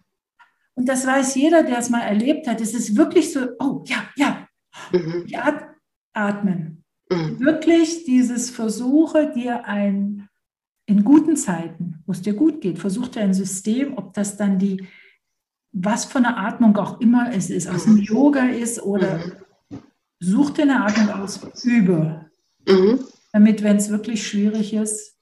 Und 0.76 0.88
das 0.88 1.04
weiß 1.04 1.34
jeder, 1.34 1.64
der 1.64 1.78
es 1.78 1.90
mal 1.90 2.02
erlebt 2.02 2.46
hat. 2.46 2.60
Es 2.60 2.74
ist 2.74 2.96
wirklich 2.96 3.32
so, 3.32 3.48
oh 3.58 3.82
ja, 3.86 4.08
ja. 4.14 4.46
Mhm. 4.92 5.24
Ja, 5.26 5.74
atmen. 6.14 6.85
Mhm. 7.10 7.40
Wirklich 7.40 8.04
dieses 8.04 8.50
Versuche, 8.50 9.32
dir 9.32 9.64
ein 9.64 10.28
in 10.86 11.02
guten 11.02 11.36
Zeiten, 11.36 12.02
wo 12.06 12.12
es 12.12 12.22
dir 12.22 12.34
gut 12.34 12.60
geht, 12.60 12.78
versuch 12.78 13.08
dir 13.08 13.22
ein 13.22 13.34
System, 13.34 13.98
ob 13.98 14.14
das 14.14 14.36
dann 14.36 14.58
die, 14.58 14.86
was 15.72 16.04
von 16.04 16.22
der 16.22 16.38
Atmung 16.38 16.76
auch 16.76 17.00
immer 17.00 17.32
es 17.32 17.50
ist, 17.50 17.68
aus 17.68 17.84
dem 17.84 17.98
Yoga 17.98 18.46
ist 18.46 18.80
oder 18.80 19.18
mhm. 19.18 19.78
such 20.20 20.50
dir 20.50 20.62
eine 20.62 20.84
Atmung 20.84 21.10
aus, 21.10 21.40
übe. 21.64 22.30
Mhm. 22.68 23.00
Damit, 23.32 23.62
wenn 23.62 23.76
es 23.76 23.90
wirklich 23.90 24.26
schwierig 24.26 24.72
ist, 24.74 25.16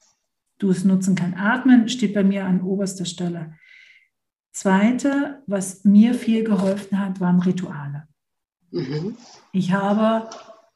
du 0.59 0.71
es 0.71 0.85
nutzen 0.85 1.15
kannst. 1.15 1.39
Atmen 1.39 1.89
steht 1.89 2.15
bei 2.15 2.23
mir 2.23 2.45
an 2.45 2.61
oberster 2.63 3.07
Stelle. 3.07 3.55
Zweite, 4.53 5.43
was 5.47 5.85
mir 5.85 6.15
viel 6.15 6.45
geholfen 6.45 7.01
hat, 7.01 7.21
waren 7.21 7.41
Rituale. 7.41 8.07
Mhm. 8.71 9.17
Ich 9.53 9.73
habe 9.73 10.29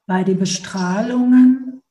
bei 0.08 0.24
den 0.24 0.38
Bestrahlungen 0.38 1.82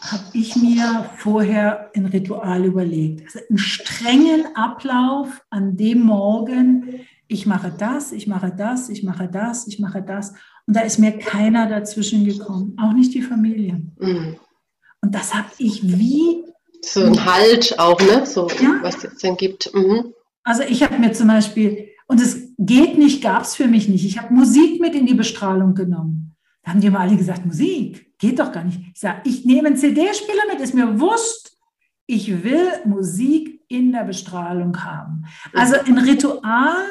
habe 0.00 0.24
ich 0.32 0.54
mir 0.54 1.10
vorher 1.16 1.90
ein 1.94 2.06
Ritual 2.06 2.64
überlegt. 2.64 3.24
Also 3.26 3.40
einen 3.48 3.58
strengen 3.58 4.54
Ablauf 4.54 5.42
an 5.50 5.76
dem 5.76 6.02
Morgen. 6.02 7.00
Ich 7.26 7.44
mache 7.44 7.74
das, 7.76 8.12
ich 8.12 8.28
mache 8.28 8.54
das, 8.56 8.88
ich 8.88 9.02
mache 9.02 9.28
das, 9.28 9.66
ich 9.66 9.80
mache 9.80 10.02
das. 10.02 10.34
Und 10.68 10.76
da 10.76 10.82
ist 10.82 11.00
mir 11.00 11.18
keiner 11.18 11.68
dazwischen 11.68 12.24
gekommen, 12.24 12.76
auch 12.80 12.92
nicht 12.92 13.12
die 13.12 13.22
Familie. 13.22 13.82
Mhm. 13.98 14.36
Und 15.00 15.12
das 15.12 15.34
habe 15.34 15.48
ich 15.58 15.82
wie. 15.82 16.44
So 16.84 17.02
ein 17.04 17.24
Halt 17.24 17.76
auch, 17.80 18.00
ne? 18.00 18.24
So, 18.24 18.48
ja. 18.62 18.78
was 18.82 19.02
es 19.02 19.18
dann 19.18 19.36
gibt. 19.36 19.68
Mhm. 19.74 20.14
Also 20.44 20.62
ich 20.62 20.84
habe 20.84 20.96
mir 20.98 21.12
zum 21.12 21.26
Beispiel, 21.26 21.88
und 22.06 22.20
es 22.20 22.54
geht 22.56 22.98
nicht, 22.98 23.20
gab 23.20 23.42
es 23.42 23.56
für 23.56 23.66
mich 23.66 23.88
nicht. 23.88 24.04
Ich 24.04 24.18
habe 24.18 24.32
Musik 24.32 24.80
mit 24.80 24.94
in 24.94 25.06
die 25.06 25.14
Bestrahlung 25.14 25.74
genommen. 25.74 26.31
Da 26.62 26.70
haben 26.70 26.80
die 26.80 26.86
immer 26.86 27.00
alle 27.00 27.16
gesagt, 27.16 27.44
Musik. 27.44 28.16
Geht 28.18 28.38
doch 28.38 28.52
gar 28.52 28.64
nicht. 28.64 28.80
Ich 28.94 29.00
sage, 29.00 29.22
ich 29.24 29.44
nehme 29.44 29.68
einen 29.68 29.76
CD-Spieler 29.76 30.42
mit, 30.50 30.60
ist 30.60 30.74
mir 30.74 31.00
wurscht. 31.00 31.50
Ich 32.06 32.44
will 32.44 32.68
Musik 32.84 33.60
in 33.68 33.92
der 33.92 34.04
Bestrahlung 34.04 34.84
haben. 34.84 35.24
Also 35.52 35.76
ein 35.86 35.98
Ritual, 35.98 36.84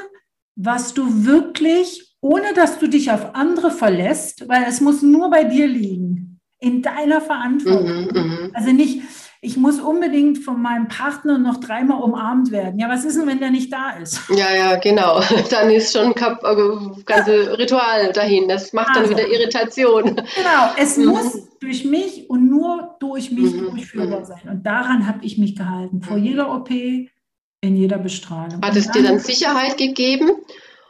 was 0.56 0.94
du 0.94 1.26
wirklich, 1.26 2.16
ohne 2.22 2.54
dass 2.54 2.80
du 2.80 2.88
dich 2.88 3.12
auf 3.12 3.36
andere 3.36 3.72
verlässt, 3.72 4.48
weil 4.50 4.64
es 4.68 4.82
muss 4.82 5.02
nur 5.02 5.30
bei 5.30 5.44
dir 5.44 5.68
liegen, 5.68 6.40
in 6.60 6.82
deiner 6.82 7.22
Verantwortung. 7.22 8.06
Mhm, 8.06 8.44
mhm. 8.44 8.52
also 8.54 8.72
nicht, 8.72 9.02
ich 9.44 9.58
muss 9.58 9.80
unbedingt 9.80 10.38
von 10.38 10.62
meinem 10.62 10.88
Partner 10.88 11.40
noch 11.40 11.60
dreimal 11.60 12.04
umarmt 12.04 12.52
werden. 12.52 12.80
Ja, 12.80 12.90
was 12.90 13.06
ist 13.06 13.18
denn, 13.18 13.26
wenn 13.26 13.40
der 13.40 13.50
nicht 13.50 13.74
da 13.74 13.90
ist? 14.00 14.22
Ja, 14.30 14.56
ja, 14.56 14.76
genau. 14.76 15.20
Dann 15.50 15.72
ist 15.72 15.98
schon 15.98 16.14
ein 16.14 16.16
äh, 16.16 17.04
ganze 17.04 17.58
Ritual 17.58 18.12
dahin. 18.14 18.48
Das 18.48 18.72
macht 18.72 18.96
also, 18.96 19.14
dann 19.14 19.18
wieder 19.18 19.28
Irritation. 19.28 20.16
Genau, 20.16 20.74
es 20.78 20.98
mhm. 20.98 21.06
muss 21.06 21.50
durch 21.60 21.86
mich 21.86 22.30
und 22.30 22.52
nur 22.52 22.96
durch 23.00 23.32
mich 23.32 23.54
mhm. 23.54 23.72
durchführbar 23.72 24.20
mhm. 24.20 24.26
sein. 24.26 24.42
Und 24.48 24.64
daran 24.64 25.08
habe 25.08 25.26
ich 25.26 25.40
mich 25.40 25.56
gehalten. 25.56 26.04
Vor 26.04 26.18
mhm. 26.18 26.24
jeder 26.24 26.54
OP, 26.54 26.70
in 26.70 27.76
jeder 27.76 27.98
Bestrahlung. 27.98 28.62
Hat 28.64 28.76
es 28.76 28.92
dir 28.92 29.02
dann 29.02 29.18
Sicherheit 29.18 29.76
gegeben? 29.76 30.30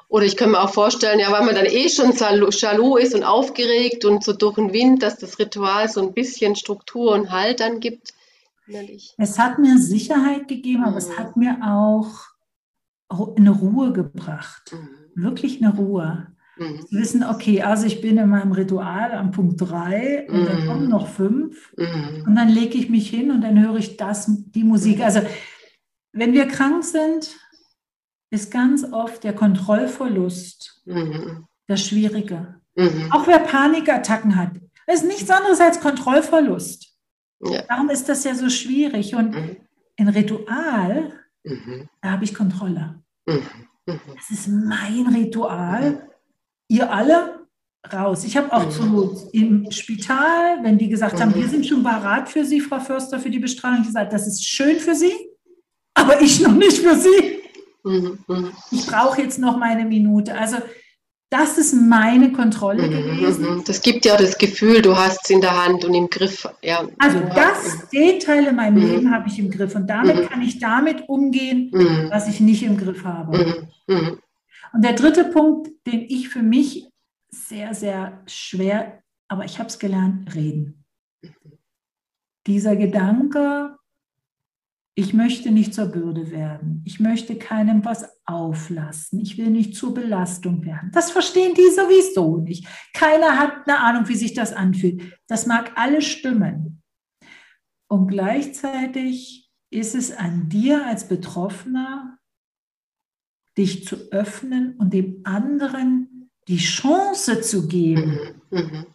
Oder 0.09 0.25
ich 0.25 0.35
kann 0.35 0.51
mir 0.51 0.59
auch 0.59 0.73
vorstellen, 0.73 1.21
ja, 1.21 1.31
weil 1.31 1.45
man 1.45 1.55
dann 1.55 1.67
eh 1.67 1.87
schon 1.87 2.11
jaloux 2.11 2.97
ist 2.97 3.15
und 3.15 3.23
aufgeregt 3.23 4.03
und 4.03 4.25
so 4.25 4.33
durch 4.33 4.55
den 4.55 4.73
Wind, 4.73 5.03
dass 5.03 5.17
das 5.17 5.39
Ritual 5.39 5.87
so 5.87 6.01
ein 6.01 6.11
bisschen 6.11 6.57
Struktur 6.57 7.13
und 7.13 7.31
Halt 7.31 7.61
dann 7.61 7.79
gibt 7.79 8.13
innerlich? 8.67 9.13
Es 9.17 9.39
hat 9.39 9.60
mir 9.60 9.78
Sicherheit 9.78 10.47
gegeben, 10.47 10.84
aber 10.84 10.91
mhm. 10.91 10.97
es 10.97 11.17
hat 11.17 11.38
mir 11.38 11.58
auch 11.63 12.32
eine 13.36 13.52
Ruhe 13.52 13.91
gebracht. 13.93 14.74
Mhm. 14.74 15.24
Wirklich 15.24 15.62
eine 15.62 15.76
Ruhe. 15.76 16.28
Mhm. 16.58 16.82
Zu 16.88 16.95
wissen, 16.97 17.24
okay, 17.24 17.62
also 17.62 17.86
ich 17.86 18.02
bin 18.02 18.17
in 18.17 18.30
meinem 18.30 18.52
Ritual 18.52 19.13
am 19.13 19.32
Punkt 19.32 19.60
3 19.62 20.28
und 20.30 20.45
dann 20.45 20.65
kommen 20.65 20.84
mhm. 20.86 20.89
noch 20.89 21.08
fünf 21.08 21.74
mhm. 21.78 22.26
und 22.28 22.36
dann 22.36 22.50
lege 22.50 22.78
ich 22.78 22.89
mich 22.89 23.10
hin 23.10 23.32
und 23.32 23.41
dann 23.41 23.62
höre 23.62 23.78
ich 23.78 23.97
das, 23.97 24.26
die 24.28 24.63
Musik. 24.63 24.97
Mhm. 24.97 25.04
Also 25.04 25.21
wenn 26.13 26.34
wir 26.34 26.47
krank 26.47 26.84
sind, 26.84 27.38
ist 28.30 28.52
ganz 28.52 28.86
oft 28.91 29.24
der 29.24 29.34
Kontrollverlust 29.34 30.84
das 31.67 31.86
Schwierige. 31.86 32.62
Auch 33.12 33.28
wer 33.28 33.39
Panikattacken 33.39 34.38
hat, 34.38 34.52
ist 34.88 35.06
nichts 35.06 35.30
anderes 35.30 35.60
als 35.60 35.82
Kontrollverlust. 35.82 36.90
Ja. 37.43 37.63
Darum 37.63 37.89
ist 37.89 38.08
das 38.08 38.23
ja 38.23 38.36
so 38.36 38.49
schwierig. 38.49 39.15
Und 39.15 39.32
mhm. 39.32 39.58
in 39.95 40.08
Ritual, 40.10 41.12
mhm. 41.43 41.89
da 42.01 42.12
habe 42.12 42.23
ich 42.23 42.34
Kontrolle. 42.34 43.01
Mhm. 43.25 43.41
mhm. 43.86 43.99
Das 44.15 44.30
ist 44.30 44.47
mein 44.47 45.08
Ritual. 45.08 45.91
Mhm. 45.91 45.99
Ihr 46.67 46.91
alle 46.91 47.41
raus. 47.91 48.23
Ich 48.23 48.38
habe 48.38 48.51
auch 48.54 48.69
zu, 48.69 49.30
im 49.34 49.69
Spital, 49.71 50.63
wenn 50.63 50.77
die 50.77 50.88
gesagt 50.88 51.19
haben, 51.19 51.34
wir 51.34 51.47
sind 51.47 51.65
schon 51.65 51.84
parat 51.84 52.30
für 52.30 52.45
Sie, 52.45 52.62
Frau 52.62 52.80
Förster, 52.80 53.19
für 53.19 53.30
die 53.30 53.39
Bestrahlung, 53.39 53.84
gesagt, 53.84 54.13
das 54.13 54.27
ist 54.27 54.45
schön 54.45 54.80
für 54.80 54.93
Sie, 54.93 55.12
aber 55.95 56.21
ich 56.21 56.39
noch 56.41 56.54
nicht 56.54 56.77
für 56.77 56.95
Sie. 56.95 57.41
Ich 58.71 58.86
brauche 58.86 59.21
jetzt 59.21 59.39
noch 59.39 59.58
meine 59.58 59.86
Minute. 59.86 60.38
Also 60.38 60.58
das 61.32 61.58
ist 61.58 61.74
meine 61.74 62.34
Kontrolle 62.34 62.88
mhm, 62.88 62.91
gewesen. 62.91 63.56
Mhm. 63.56 63.63
Das 63.65 63.82
gibt 63.82 64.06
ja 64.06 64.17
das 64.17 64.38
Gefühl, 64.38 64.82
du 64.82 64.98
hast 64.98 65.22
es 65.24 65.30
in 65.30 65.39
der 65.39 65.65
Hand 65.65 65.86
und 65.86 65.94
im 65.94 66.10
Griff. 66.10 66.46
Ja. 66.62 66.86
Also 67.00 67.20
das, 67.22 67.88
den 67.89 68.20
Teil 68.20 68.48
in 68.48 68.56
meinem 68.58 68.84
mhm. 68.84 68.91
Leben 68.91 69.12
habe 69.12 69.30
ich 69.30 69.39
im 69.39 69.50
Griff 69.50 69.74
und 69.74 69.88
damit 69.88 70.17
mhm. 70.17 70.28
kann 70.28 70.41
ich 70.41 70.60
damit 70.60 71.08
umgehen, 71.08 71.72
mhm. 71.74 72.10
was 72.10 72.28
ich 72.28 72.41
nicht 72.41 72.63
im 72.63 72.78
Griff 72.78 73.06
habe. 73.06 73.70
Mhm. 73.88 74.20
Und 74.74 74.84
der 74.84 74.94
dritte 74.94 75.24
Punkt, 75.24 75.70
den 75.88 76.02
ich 76.02 76.28
für 76.28 76.44
mich 76.44 76.89
sehr, 77.30 77.74
sehr 77.74 78.22
schwer, 78.28 79.02
aber 79.30 79.46
ich 79.46 79.58
habe 79.58 79.70
es 79.70 79.80
gelernt, 79.80 80.36
reden. 80.36 80.84
Dieser 82.46 82.76
Gedanke, 82.76 83.78
ich 84.96 85.13
möchte 85.13 85.52
nicht 85.52 85.74
zur 85.74 85.86
Bürde 85.86 86.30
werden. 86.32 86.84
Ich 86.86 87.00
möchte 87.00 87.38
keinem 87.38 87.86
was 87.86 88.10
auflassen. 88.32 89.20
Ich 89.20 89.38
will 89.38 89.50
nicht 89.50 89.76
zur 89.76 89.94
Belastung 89.94 90.65
werden. 90.65 90.91
Das 90.94 91.12
verstehen 91.12 91.54
die 91.54 91.70
sowieso 91.70 92.38
nicht. 92.38 92.67
Keiner 92.94 93.38
hat 93.38 93.67
eine 93.67 93.80
Ahnung, 93.80 94.08
wie 94.08 94.15
sich 94.15 94.34
das 94.34 94.54
anfühlt. 94.54 95.02
Das 95.28 95.46
mag 95.46 95.74
alle 95.76 96.02
stimmen. 96.02 96.82
Und 97.88 98.08
gleichzeitig 98.08 99.52
ist 99.70 99.96
es 99.96 100.12
an 100.12 100.50
dir 100.50 100.86
als 100.86 101.08
Betroffener, 101.08 102.17
dich 103.58 103.86
zu 103.86 104.12
öffnen 104.12 104.78
und 104.78 104.94
dem 104.94 105.22
anderen 105.26 106.32
die 106.48 106.58
Chance 106.58 107.41
zu 107.41 107.67
geben, 107.67 108.41
mhm. 108.50 108.60
mhm. 108.60 108.86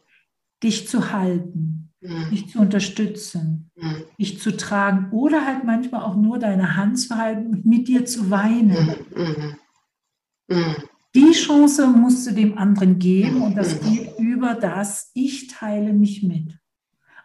dich 0.63 0.89
zu 0.89 1.13
halten 1.13 1.76
mhm. 2.01 2.31
dich 2.31 2.49
zu 2.49 2.59
unterstützen, 2.59 3.71
mhm. 3.77 4.05
dich 4.19 4.41
zu 4.41 4.57
tragen 4.57 5.11
oder 5.13 5.47
halt 5.47 5.65
manchmal 5.65 6.03
auch 6.03 6.17
nur 6.17 6.39
deine 6.39 6.77
Hand 6.77 6.99
zu 6.99 7.17
halten 7.17 7.47
und 7.47 7.67
mit 7.67 7.89
dir 7.89 8.05
zu 8.05 8.31
weinen. 8.31 8.97
Mhm. 9.15 9.25
mhm. 9.25 10.57
mhm. 10.57 10.77
Die 11.15 11.33
Chance 11.33 11.87
musst 11.87 12.27
du 12.27 12.33
dem 12.33 12.59
anderen 12.59 12.99
geben 12.99 13.41
und 13.41 13.55
das 13.57 13.81
mhm. 13.81 13.91
geht 13.91 14.19
über 14.19 14.53
das, 14.55 15.11
ich 15.15 15.47
teile 15.47 15.95
mich 15.95 16.23
mit. 16.23 16.59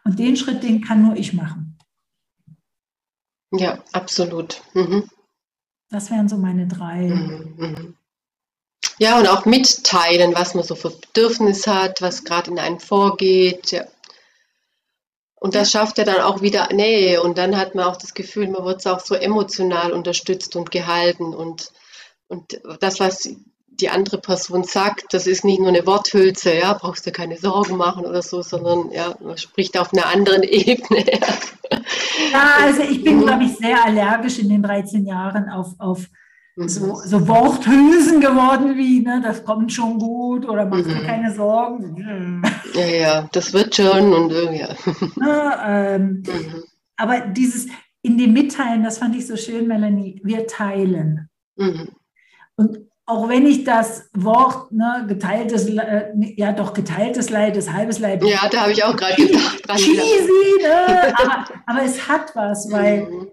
Und 0.05 0.17
den 0.17 0.37
Schritt, 0.37 0.63
den 0.63 0.79
kann 0.79 1.01
nur 1.03 1.17
ich 1.17 1.33
machen. 1.33 1.77
Ja, 3.51 3.83
absolut. 3.91 4.63
Das 5.89 6.09
wären 6.09 6.29
so 6.29 6.37
meine 6.37 6.67
drei. 6.67 7.11
Ja, 8.97 9.19
und 9.19 9.27
auch 9.27 9.45
mitteilen, 9.45 10.33
was 10.35 10.53
man 10.53 10.63
so 10.63 10.75
für 10.75 10.91
Bedürfnisse 10.91 11.73
hat, 11.73 12.01
was 12.01 12.23
gerade 12.23 12.51
in 12.51 12.59
einem 12.59 12.79
vorgeht. 12.79 13.71
Ja. 13.71 13.85
Und 15.41 15.55
das 15.55 15.71
schafft 15.71 15.97
ja 15.97 16.03
dann 16.03 16.21
auch 16.21 16.43
wieder 16.43 16.71
Nähe 16.71 17.19
und 17.19 17.39
dann 17.39 17.57
hat 17.57 17.73
man 17.73 17.85
auch 17.85 17.97
das 17.97 18.13
Gefühl, 18.13 18.47
man 18.47 18.63
wird 18.63 18.85
auch 18.85 18.99
so 18.99 19.15
emotional 19.15 19.91
unterstützt 19.91 20.55
und 20.55 20.69
gehalten 20.69 21.33
und, 21.33 21.71
und 22.27 22.61
das, 22.79 22.99
was 22.99 23.27
die 23.67 23.89
andere 23.89 24.19
Person 24.19 24.63
sagt, 24.63 25.15
das 25.15 25.25
ist 25.25 25.43
nicht 25.43 25.59
nur 25.59 25.69
eine 25.69 25.87
Worthülse, 25.87 26.53
ja, 26.53 26.73
brauchst 26.73 27.07
du 27.07 27.11
keine 27.11 27.37
Sorgen 27.37 27.75
machen 27.75 28.05
oder 28.05 28.21
so, 28.21 28.43
sondern 28.43 28.91
ja, 28.91 29.15
man 29.19 29.39
spricht 29.39 29.79
auf 29.79 29.91
einer 29.91 30.05
anderen 30.05 30.43
Ebene. 30.43 31.05
Ja, 32.31 32.57
also 32.59 32.83
ich 32.83 33.03
bin, 33.03 33.21
glaube 33.21 33.45
ich, 33.45 33.57
sehr 33.57 33.83
allergisch 33.83 34.37
in 34.37 34.47
den 34.47 34.61
13 34.61 35.07
Jahren 35.07 35.49
auf, 35.49 35.73
auf. 35.79 36.05
So, 36.67 37.01
so 37.05 37.27
Worthülsen 37.27 38.21
geworden 38.21 38.77
wie, 38.77 39.01
ne, 39.01 39.21
das 39.23 39.43
kommt 39.43 39.71
schon 39.71 39.99
gut 39.99 40.47
oder 40.47 40.65
mach 40.65 40.81
dir 40.81 40.95
mhm. 40.95 41.05
keine 41.05 41.33
Sorgen. 41.33 42.43
Ja, 42.73 42.85
ja, 42.85 43.29
das 43.31 43.53
wird 43.53 43.75
schon 43.75 44.13
und 44.13 44.31
ja. 44.31 44.69
ja 45.23 45.95
ähm, 45.95 46.23
mhm. 46.25 46.63
Aber 46.97 47.21
dieses 47.21 47.67
in 48.03 48.17
dem 48.17 48.33
Mitteilen, 48.33 48.83
das 48.83 48.97
fand 48.97 49.15
ich 49.15 49.27
so 49.27 49.35
schön, 49.35 49.67
Melanie, 49.67 50.19
wir 50.23 50.47
teilen. 50.47 51.29
Mhm. 51.55 51.89
Und 52.55 52.79
auch 53.05 53.27
wenn 53.27 53.45
ich 53.45 53.63
das 53.63 54.09
Wort 54.13 54.71
ne, 54.71 55.05
geteiltes, 55.07 55.67
äh, 55.67 56.11
ja 56.37 56.51
doch 56.53 56.73
geteiltes 56.73 57.29
Leid, 57.29 57.57
das 57.57 57.71
halbes 57.71 57.99
Leid. 57.99 58.23
Ja, 58.23 58.47
da 58.49 58.61
habe 58.61 58.71
ich 58.71 58.83
auch 58.83 58.95
gerade 58.95 59.15
gedacht. 59.15 59.63
Cheesy, 59.75 60.61
ne? 60.61 61.13
aber, 61.17 61.45
aber 61.65 61.83
es 61.83 62.07
hat 62.07 62.35
was, 62.35 62.71
weil 62.71 63.05
mhm 63.05 63.27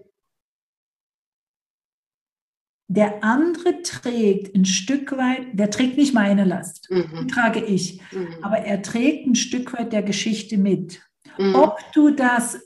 der 2.91 3.23
andere 3.23 3.83
trägt 3.83 4.55
ein 4.55 4.65
Stück 4.65 5.15
weit, 5.15 5.41
der 5.53 5.69
trägt 5.69 5.95
nicht 5.95 6.15
meine 6.15 6.43
Last, 6.43 6.89
mhm. 6.89 7.27
trage 7.27 7.63
ich, 7.63 8.01
mhm. 8.11 8.33
aber 8.41 8.57
er 8.57 8.81
trägt 8.81 9.27
ein 9.27 9.35
Stück 9.35 9.73
weit 9.73 9.93
der 9.93 10.01
Geschichte 10.01 10.57
mit. 10.57 10.99
Mhm. 11.37 11.53
Ob 11.53 11.77
du 11.93 12.09
das 12.09 12.59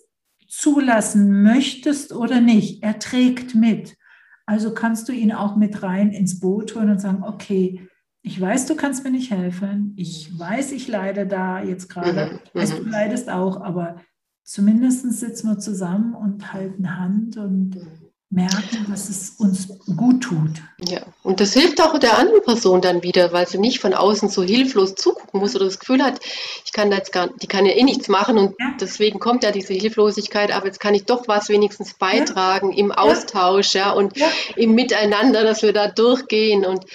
zulassen 0.48 1.44
möchtest 1.44 2.14
oder 2.14 2.40
nicht, 2.40 2.84
er 2.84 3.00
trägt 3.00 3.54
mit. 3.54 3.98
Also 4.46 4.74
kannst 4.74 5.10
du 5.10 5.12
ihn 5.12 5.34
auch 5.34 5.58
mit 5.58 5.84
rein 5.84 6.12
ins 6.12 6.40
Boot 6.40 6.74
holen 6.74 6.90
und 6.90 7.02
sagen, 7.02 7.24
okay, 7.24 7.86
ich 8.22 8.40
weiß, 8.40 8.68
du 8.68 8.76
kannst 8.76 9.04
mir 9.04 9.12
nicht 9.12 9.30
helfen. 9.30 9.94
Ich 9.98 10.40
weiß, 10.40 10.72
ich 10.72 10.88
leide 10.88 11.28
da 11.28 11.62
jetzt 11.62 11.90
gerade. 11.90 12.40
Weiß, 12.54 12.78
du 12.78 12.84
mhm. 12.84 12.92
leidest 12.92 13.30
auch, 13.30 13.60
aber 13.60 13.98
zumindest 14.44 15.02
sitzen 15.20 15.50
wir 15.50 15.60
zusammen 15.60 16.16
und 16.16 16.54
halten 16.54 16.98
Hand 16.98 17.36
und 17.36 17.76
mhm 17.76 18.03
merken, 18.34 18.88
dass 18.90 19.10
es 19.10 19.32
uns 19.32 19.68
gut 19.96 20.24
tut. 20.24 20.62
Ja, 20.88 21.02
und 21.22 21.40
das 21.40 21.54
hilft 21.54 21.80
auch 21.82 21.98
der 22.00 22.18
anderen 22.18 22.44
Person 22.44 22.82
dann 22.82 23.04
wieder, 23.04 23.32
weil 23.32 23.48
sie 23.48 23.60
nicht 23.60 23.80
von 23.80 23.94
außen 23.94 24.30
so 24.30 24.42
hilflos 24.44 24.96
zugucken 24.96 25.40
muss 25.40 25.56
oder 25.56 25.66
das 25.66 25.80
Gefühl 25.80 26.04
hat, 26.04 26.20
ich 26.66 26.74
kann 26.74 26.90
da 26.90 26.98
jetzt 26.98 27.12
gar, 27.12 27.28
die 27.28 27.48
kann 27.48 27.66
ja 27.66 27.74
eh 27.74 27.84
nichts 27.84 28.08
machen 28.08 28.38
und 28.38 28.56
ja. 28.60 28.74
deswegen 28.80 29.20
kommt 29.20 29.44
ja 29.44 29.52
diese 29.52 29.74
Hilflosigkeit, 29.74 30.52
aber 30.52 30.66
jetzt 30.66 30.80
kann 30.80 30.96
ich 30.96 31.06
doch 31.06 31.28
was 31.28 31.50
wenigstens 31.50 31.94
beitragen 31.94 32.72
ja. 32.72 32.78
im 32.80 32.92
Austausch, 32.92 33.76
ja, 33.76 33.92
und 33.92 34.18
ja. 34.18 34.28
im 34.56 34.74
Miteinander, 34.74 35.44
dass 35.44 35.62
wir 35.62 35.74
da 35.74 35.88
durchgehen 35.88 36.66
und 36.66 36.86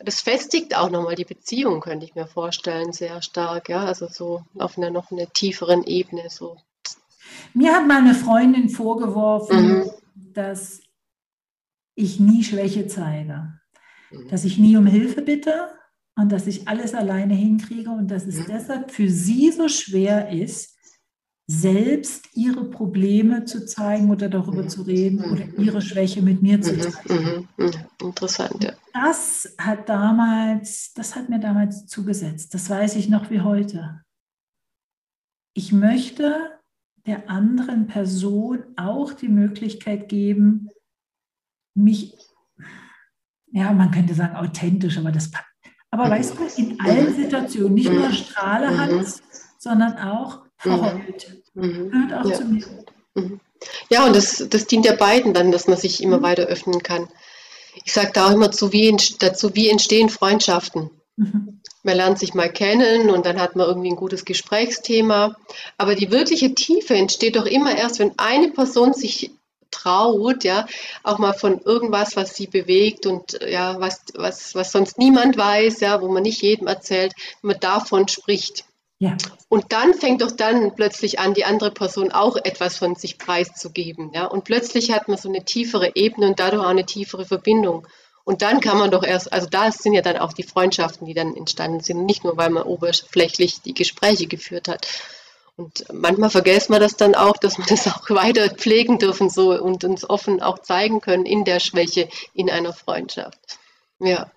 das 0.00 0.20
festigt 0.20 0.76
auch 0.76 0.90
nochmal 0.90 1.14
die 1.14 1.24
Beziehung, 1.24 1.80
könnte 1.80 2.06
ich 2.06 2.14
mir 2.14 2.26
vorstellen, 2.26 2.92
sehr 2.92 3.22
stark, 3.22 3.68
ja, 3.68 3.84
also 3.84 4.08
so 4.08 4.42
auf 4.58 4.78
einer 4.78 4.90
noch 4.90 5.10
einer 5.10 5.26
tieferen 5.32 5.84
Ebene 5.84 6.24
so. 6.28 6.56
Mir 7.54 7.74
hat 7.74 7.86
meine 7.86 8.14
Freundin 8.14 8.68
vorgeworfen, 8.68 9.78
mhm. 9.78 9.90
dass 10.34 10.80
ich 11.98 12.20
nie 12.20 12.44
Schwäche 12.44 12.86
zeige, 12.86 13.52
mhm. 14.10 14.28
dass 14.28 14.44
ich 14.44 14.58
nie 14.58 14.76
um 14.76 14.86
Hilfe 14.86 15.22
bitte 15.22 15.68
und 16.16 16.30
dass 16.30 16.46
ich 16.46 16.68
alles 16.68 16.94
alleine 16.94 17.34
hinkriege 17.34 17.90
und 17.90 18.08
dass 18.10 18.26
es 18.26 18.36
mhm. 18.38 18.46
deshalb 18.48 18.90
für 18.90 19.08
sie 19.08 19.50
so 19.50 19.68
schwer 19.68 20.30
ist, 20.30 20.76
selbst 21.50 22.28
ihre 22.34 22.68
Probleme 22.70 23.46
zu 23.46 23.64
zeigen 23.64 24.10
oder 24.10 24.28
darüber 24.28 24.64
mhm. 24.64 24.68
zu 24.68 24.82
reden 24.82 25.24
oder 25.24 25.46
mhm. 25.46 25.64
ihre 25.64 25.82
Schwäche 25.82 26.22
mit 26.22 26.42
mir 26.42 26.60
zu 26.60 26.74
mhm. 26.74 26.80
teilen. 26.80 27.48
Interessant, 28.00 28.62
ja. 28.62 28.74
Das 28.92 29.54
hat 29.58 29.88
damals, 29.88 30.92
das 30.94 31.16
hat 31.16 31.28
mir 31.28 31.40
damals 31.40 31.86
zugesetzt. 31.86 32.54
Das 32.54 32.68
weiß 32.68 32.96
ich 32.96 33.08
noch 33.08 33.30
wie 33.30 33.40
heute. 33.40 34.02
Ich 35.54 35.72
möchte 35.72 36.36
der 37.06 37.30
anderen 37.30 37.86
Person 37.86 38.64
auch 38.76 39.14
die 39.14 39.28
Möglichkeit 39.28 40.08
geben, 40.10 40.68
mich, 41.74 42.14
ja, 43.50 43.72
man 43.72 43.90
könnte 43.90 44.14
sagen 44.14 44.36
authentisch, 44.36 44.98
aber 44.98 45.12
das 45.12 45.30
aber 45.90 46.06
mhm. 46.06 46.10
weißt 46.10 46.34
du, 46.38 46.60
in 46.60 46.80
allen 46.80 47.14
Situationen, 47.14 47.74
nicht 47.74 47.90
nur 47.90 48.08
mhm. 48.08 48.12
Strahlehand, 48.12 48.92
mhm. 48.92 49.06
sondern 49.58 49.98
auch 49.98 50.40
verheult. 50.56 51.42
Gehört 51.54 52.12
auch 52.12 52.30
ja. 52.30 52.36
zu 52.36 52.44
mir. 52.44 52.64
Ja, 53.90 54.06
und 54.06 54.14
das, 54.14 54.46
das 54.48 54.66
dient 54.66 54.84
ja 54.84 54.94
beiden 54.94 55.34
dann, 55.34 55.50
dass 55.50 55.66
man 55.66 55.76
sich 55.76 56.02
immer 56.02 56.22
weiter 56.22 56.44
öffnen 56.44 56.82
kann. 56.82 57.08
Ich 57.84 57.92
sage 57.92 58.10
da 58.12 58.26
auch 58.26 58.32
immer 58.32 58.52
zu, 58.52 58.72
wie, 58.72 58.96
dazu, 59.18 59.54
wie 59.54 59.68
entstehen 59.68 60.08
Freundschaften. 60.08 60.90
Mhm. 61.16 61.60
Man 61.82 61.96
lernt 61.96 62.18
sich 62.18 62.34
mal 62.34 62.52
kennen 62.52 63.10
und 63.10 63.24
dann 63.24 63.40
hat 63.40 63.56
man 63.56 63.66
irgendwie 63.66 63.90
ein 63.90 63.96
gutes 63.96 64.24
Gesprächsthema. 64.24 65.36
Aber 65.78 65.94
die 65.94 66.10
wirkliche 66.10 66.54
Tiefe 66.54 66.94
entsteht 66.94 67.36
doch 67.36 67.46
immer 67.46 67.76
erst, 67.76 67.98
wenn 67.98 68.18
eine 68.18 68.50
Person 68.50 68.92
sich 68.92 69.32
traut, 69.70 70.44
ja, 70.44 70.66
auch 71.02 71.18
mal 71.18 71.32
von 71.32 71.60
irgendwas, 71.60 72.16
was 72.16 72.34
sie 72.34 72.46
bewegt 72.46 73.06
und 73.06 73.38
ja, 73.46 73.80
was, 73.80 74.02
was, 74.14 74.54
was 74.54 74.72
sonst 74.72 74.98
niemand 74.98 75.36
weiß, 75.36 75.80
ja, 75.80 76.00
wo 76.00 76.08
man 76.08 76.22
nicht 76.22 76.42
jedem 76.42 76.66
erzählt, 76.66 77.12
wenn 77.42 77.52
man 77.52 77.60
davon 77.60 78.08
spricht. 78.08 78.64
Ja. 79.00 79.16
Und 79.48 79.72
dann 79.72 79.94
fängt 79.94 80.22
doch 80.22 80.32
dann 80.32 80.74
plötzlich 80.74 81.20
an, 81.20 81.34
die 81.34 81.44
andere 81.44 81.70
Person 81.70 82.10
auch 82.10 82.36
etwas 82.36 82.76
von 82.78 82.96
sich 82.96 83.16
preiszugeben. 83.16 84.10
Ja? 84.12 84.26
Und 84.26 84.44
plötzlich 84.44 84.90
hat 84.90 85.06
man 85.06 85.16
so 85.16 85.28
eine 85.28 85.44
tiefere 85.44 85.92
Ebene 85.94 86.26
und 86.26 86.40
dadurch 86.40 86.64
auch 86.64 86.70
eine 86.70 86.84
tiefere 86.84 87.24
Verbindung. 87.24 87.86
Und 88.24 88.42
dann 88.42 88.60
kann 88.60 88.76
man 88.76 88.90
doch 88.90 89.04
erst, 89.04 89.32
also 89.32 89.46
da 89.48 89.70
sind 89.70 89.94
ja 89.94 90.02
dann 90.02 90.18
auch 90.18 90.32
die 90.32 90.42
Freundschaften, 90.42 91.06
die 91.06 91.14
dann 91.14 91.34
entstanden 91.34 91.80
sind, 91.80 92.04
nicht 92.04 92.24
nur, 92.24 92.36
weil 92.36 92.50
man 92.50 92.64
oberflächlich 92.64 93.62
die 93.62 93.72
Gespräche 93.72 94.26
geführt 94.26 94.68
hat. 94.68 94.86
Und 95.58 95.84
manchmal 95.92 96.30
vergisst 96.30 96.70
man 96.70 96.80
das 96.80 96.96
dann 96.96 97.16
auch, 97.16 97.36
dass 97.36 97.58
wir 97.58 97.66
das 97.68 97.88
auch 97.88 98.08
weiter 98.10 98.48
pflegen 98.48 98.98
dürfen 98.98 99.28
so 99.28 99.52
und 99.60 99.82
uns 99.82 100.08
offen 100.08 100.40
auch 100.40 100.60
zeigen 100.60 101.00
können 101.00 101.26
in 101.26 101.44
der 101.44 101.58
Schwäche 101.58 102.08
in 102.32 102.48
einer 102.48 102.72
Freundschaft. 102.72 103.58
Ja. 103.98 104.30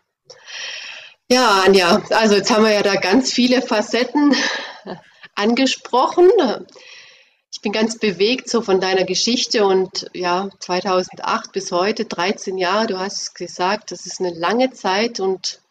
Ja, 1.30 1.62
Anja, 1.64 2.02
also 2.10 2.36
jetzt 2.36 2.52
haben 2.52 2.66
wir 2.66 2.74
ja 2.74 2.82
da 2.82 2.96
ganz 2.96 3.32
viele 3.32 3.62
Facetten 3.62 4.36
angesprochen. 5.36 6.28
Ich 7.54 7.62
bin 7.62 7.72
ganz 7.72 8.00
bewegt 8.00 8.50
so 8.50 8.64
von 8.64 8.82
deiner 8.82 9.04
Geschichte 9.04 9.66
und 9.66 10.10
ja, 10.14 10.50
2008 10.60 11.52
bis 11.52 11.72
heute, 11.72 12.06
13 12.06 12.58
Jahre, 12.58 12.88
du 12.88 13.00
hast 13.00 13.36
gesagt, 13.36 13.92
das 13.92 14.08
ist 14.08 14.20
eine 14.20 14.34
lange 14.34 14.72
Zeit 14.72 15.20
und 15.20 15.62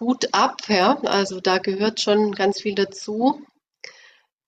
Hut 0.00 0.28
ab, 0.32 0.62
ja, 0.66 0.98
also 1.04 1.40
da 1.40 1.58
gehört 1.58 2.00
schon 2.00 2.32
ganz 2.32 2.60
viel 2.60 2.74
dazu, 2.74 3.40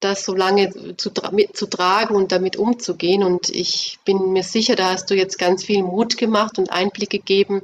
das 0.04 0.24
so 0.24 0.34
lange 0.34 0.96
zu, 0.96 1.10
zu 1.10 1.66
tragen 1.66 2.14
und 2.14 2.30
damit 2.30 2.56
umzugehen. 2.56 3.22
Und 3.22 3.48
ich 3.48 3.98
bin 4.04 4.32
mir 4.32 4.42
sicher, 4.42 4.76
da 4.76 4.90
hast 4.90 5.10
du 5.10 5.14
jetzt 5.14 5.38
ganz 5.38 5.64
viel 5.64 5.82
Mut 5.82 6.16
gemacht 6.16 6.58
und 6.58 6.70
Einblick 6.70 7.10
gegeben, 7.10 7.62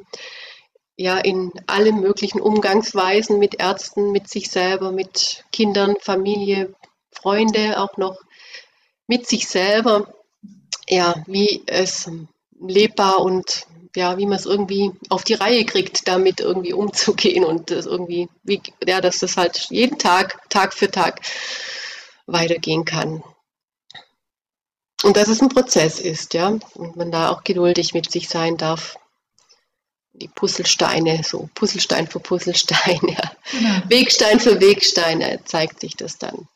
ja, 0.97 1.19
in 1.19 1.53
alle 1.67 1.93
möglichen 1.93 2.41
Umgangsweisen 2.41 3.39
mit 3.39 3.61
Ärzten, 3.61 4.13
mit 4.13 4.29
sich 4.29 4.51
selber, 4.51 4.93
mit 4.93 5.45
Kindern, 5.53 5.97
Familie, 6.01 6.75
Freunde 7.11 7.81
auch 7.81 7.97
noch 7.97 8.19
mit 9.07 9.27
sich 9.27 9.49
selber, 9.49 10.13
ja, 10.89 11.15
wie 11.27 11.63
es 11.67 12.11
lebbar 12.61 13.21
und 13.21 13.67
ja, 13.97 14.19
wie 14.19 14.27
man 14.27 14.37
es 14.37 14.47
irgendwie 14.47 14.93
auf 15.09 15.25
die 15.25 15.35
Reihe 15.35 15.65
kriegt, 15.65 16.07
damit 16.07 16.41
irgendwie 16.41 16.73
umzugehen 16.73 17.45
und 17.45 17.71
das 17.71 17.87
irgendwie, 17.87 18.29
wie, 18.45 18.61
ja, 18.87 19.01
dass 19.01 19.19
das 19.19 19.37
halt 19.37 19.67
jeden 19.71 19.99
Tag, 19.99 20.49
Tag 20.49 20.75
für 20.75 20.91
Tag 20.91 21.21
weitergehen 22.33 22.85
kann. 22.85 23.23
Und 25.03 25.17
dass 25.17 25.29
es 25.29 25.41
ein 25.41 25.49
Prozess 25.49 25.99
ist, 25.99 26.35
ja, 26.35 26.49
und 26.49 26.97
man 26.97 27.11
da 27.11 27.31
auch 27.31 27.43
geduldig 27.43 27.95
mit 27.95 28.11
sich 28.11 28.29
sein 28.29 28.57
darf. 28.57 28.97
Die 30.13 30.29
Puzzlesteine, 30.29 31.23
so 31.25 31.49
Puzzlestein 31.55 32.07
für 32.07 32.21
Puzzlestein, 32.21 33.01
ja. 33.09 33.33
Genau. 33.51 33.83
Wegstein 33.89 34.41
für 34.41 34.61
Wegstein 34.61 35.39
zeigt 35.45 35.81
sich 35.81 35.97
das 35.97 36.19
dann. 36.19 36.49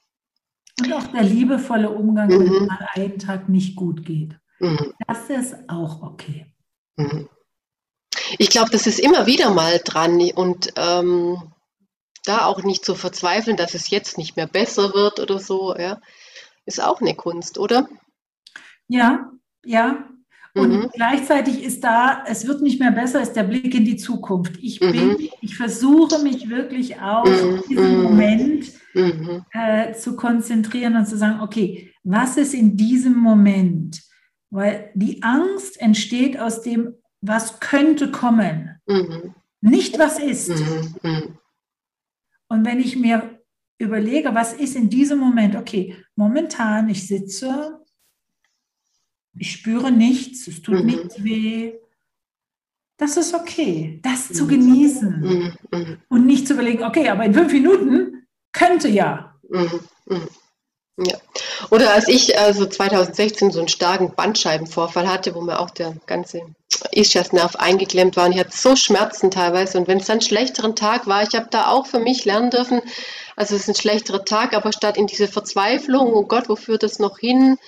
Und 0.81 0.93
auch 0.93 1.07
der 1.07 1.22
liebevolle 1.22 1.89
Umgang, 1.89 2.29
mhm. 2.29 2.53
wenn 2.53 2.66
mal 2.66 2.89
einen 2.95 3.18
Tag 3.18 3.49
nicht 3.49 3.77
gut 3.77 4.05
geht. 4.05 4.37
Mhm. 4.59 4.93
Das 5.07 5.31
ist 5.31 5.55
auch 5.68 6.03
okay. 6.03 6.47
Mhm. 6.97 7.29
Ich 8.39 8.51
glaube, 8.51 8.70
das 8.70 8.87
ist 8.87 8.99
immer 8.99 9.27
wieder 9.27 9.51
mal 9.51 9.81
dran 9.85 10.20
und 10.35 10.72
ähm, 10.77 11.53
da 12.25 12.47
auch 12.47 12.62
nicht 12.62 12.85
zu 12.85 12.95
verzweifeln, 12.95 13.57
dass 13.57 13.75
es 13.75 13.91
jetzt 13.91 14.18
nicht 14.18 14.37
mehr 14.37 14.47
besser 14.47 14.95
wird 14.95 15.20
oder 15.20 15.39
so, 15.39 15.77
ja, 15.77 16.01
ist 16.66 16.83
auch 16.83 17.01
eine 17.01 17.14
Kunst, 17.14 17.59
oder? 17.59 17.89
Ja, 18.89 19.31
ja. 19.64 20.09
Und 20.57 20.70
mhm. 20.70 20.91
gleichzeitig 20.93 21.64
ist 21.64 21.83
da, 21.83 22.22
es 22.27 22.47
wird 22.47 22.62
nicht 22.62 22.79
mehr 22.79 22.93
besser, 22.93 23.20
ist 23.20 23.33
der 23.33 23.43
Blick 23.43 23.75
in 23.75 23.85
die 23.85 23.97
Zukunft. 23.97 24.57
Ich 24.62 24.79
bin, 24.79 25.09
mhm. 25.09 25.29
ich 25.41 25.57
versuche 25.57 26.20
mich 26.20 26.49
wirklich 26.49 27.01
auf 27.01 27.29
mhm. 27.29 27.62
diesen 27.68 27.97
mhm. 27.97 28.03
Moment 28.05 28.72
mhm. 28.95 29.45
äh, 29.53 29.93
zu 29.95 30.14
konzentrieren 30.14 30.97
und 30.97 31.07
zu 31.07 31.18
sagen, 31.18 31.41
okay, 31.41 31.93
was 32.05 32.37
ist 32.37 32.55
in 32.55 32.77
diesem 32.77 33.16
Moment? 33.18 34.01
Weil 34.51 34.93
die 34.95 35.25
Angst 35.25 35.81
entsteht 35.81 36.39
aus 36.39 36.62
dem, 36.62 36.95
was 37.20 37.59
könnte 37.59 38.12
kommen, 38.12 38.79
nicht 39.61 39.99
was 39.99 40.20
ist. 40.20 40.53
Mhm. 42.55 42.61
mhm. 42.61 42.61
Und 42.61 42.66
wenn 42.66 42.80
ich 42.80 42.96
mir 42.96 43.40
überlege, 43.78 44.34
was 44.34 44.55
ist 44.55 44.76
in 44.76 44.88
diesem 44.88 45.18
Moment, 45.18 45.57
okay, 45.57 45.96
momentan, 46.16 46.88
ich 46.88 47.07
sitze, 47.07 47.80
ich 49.36 49.52
spüre 49.52 49.90
nichts, 49.90 50.46
es 50.46 50.62
tut 50.62 50.80
mhm. 50.80 50.86
nichts 50.86 51.22
weh, 51.22 51.74
das 52.96 53.16
ist 53.16 53.34
okay, 53.34 53.98
das 54.02 54.32
zu 54.32 54.46
genießen 54.46 55.57
und 56.09 56.26
nicht 56.26 56.46
zu 56.46 56.55
überlegen, 56.55 56.84
okay, 56.84 57.09
aber 57.09 57.24
in 57.24 57.34
fünf 57.34 57.52
Minuten 57.52 58.26
könnte 58.52 58.88
ja. 58.88 59.36
Ja. 60.97 61.16
Oder 61.70 61.92
als 61.92 62.07
ich 62.07 62.38
also 62.38 62.66
2016 62.66 63.51
so 63.51 63.59
einen 63.59 63.68
starken 63.68 64.14
Bandscheibenvorfall 64.14 65.09
hatte, 65.09 65.34
wo 65.34 65.40
mir 65.40 65.59
auch 65.59 65.70
der 65.70 65.97
ganze 66.07 66.42
Ischiasnerv 66.92 67.57
eingeklemmt 67.57 68.16
war 68.16 68.26
und 68.26 68.32
ich 68.32 68.38
hatte 68.38 68.57
so 68.57 68.76
Schmerzen 68.76 69.32
teilweise 69.32 69.78
und 69.78 69.88
wenn 69.88 69.99
es 69.99 70.07
dann 70.07 70.14
einen 70.14 70.20
schlechteren 70.22 70.76
Tag 70.76 71.09
war, 71.09 71.22
ich 71.22 71.34
habe 71.34 71.49
da 71.51 71.68
auch 71.68 71.86
für 71.86 71.99
mich 71.99 72.24
lernen 72.24 72.51
dürfen, 72.51 72.80
also 73.34 73.57
es 73.57 73.62
ist 73.62 73.68
ein 73.68 73.74
schlechterer 73.74 74.24
Tag, 74.24 74.55
aber 74.55 74.72
statt 74.72 74.97
in 74.97 75.09
diese 75.09 75.26
Verzweiflung, 75.26 76.12
oh 76.12 76.26
Gott, 76.26 76.49
wo 76.49 76.55
führt 76.55 76.84
das 76.84 77.01
noch 77.01 77.18
hin, 77.18 77.59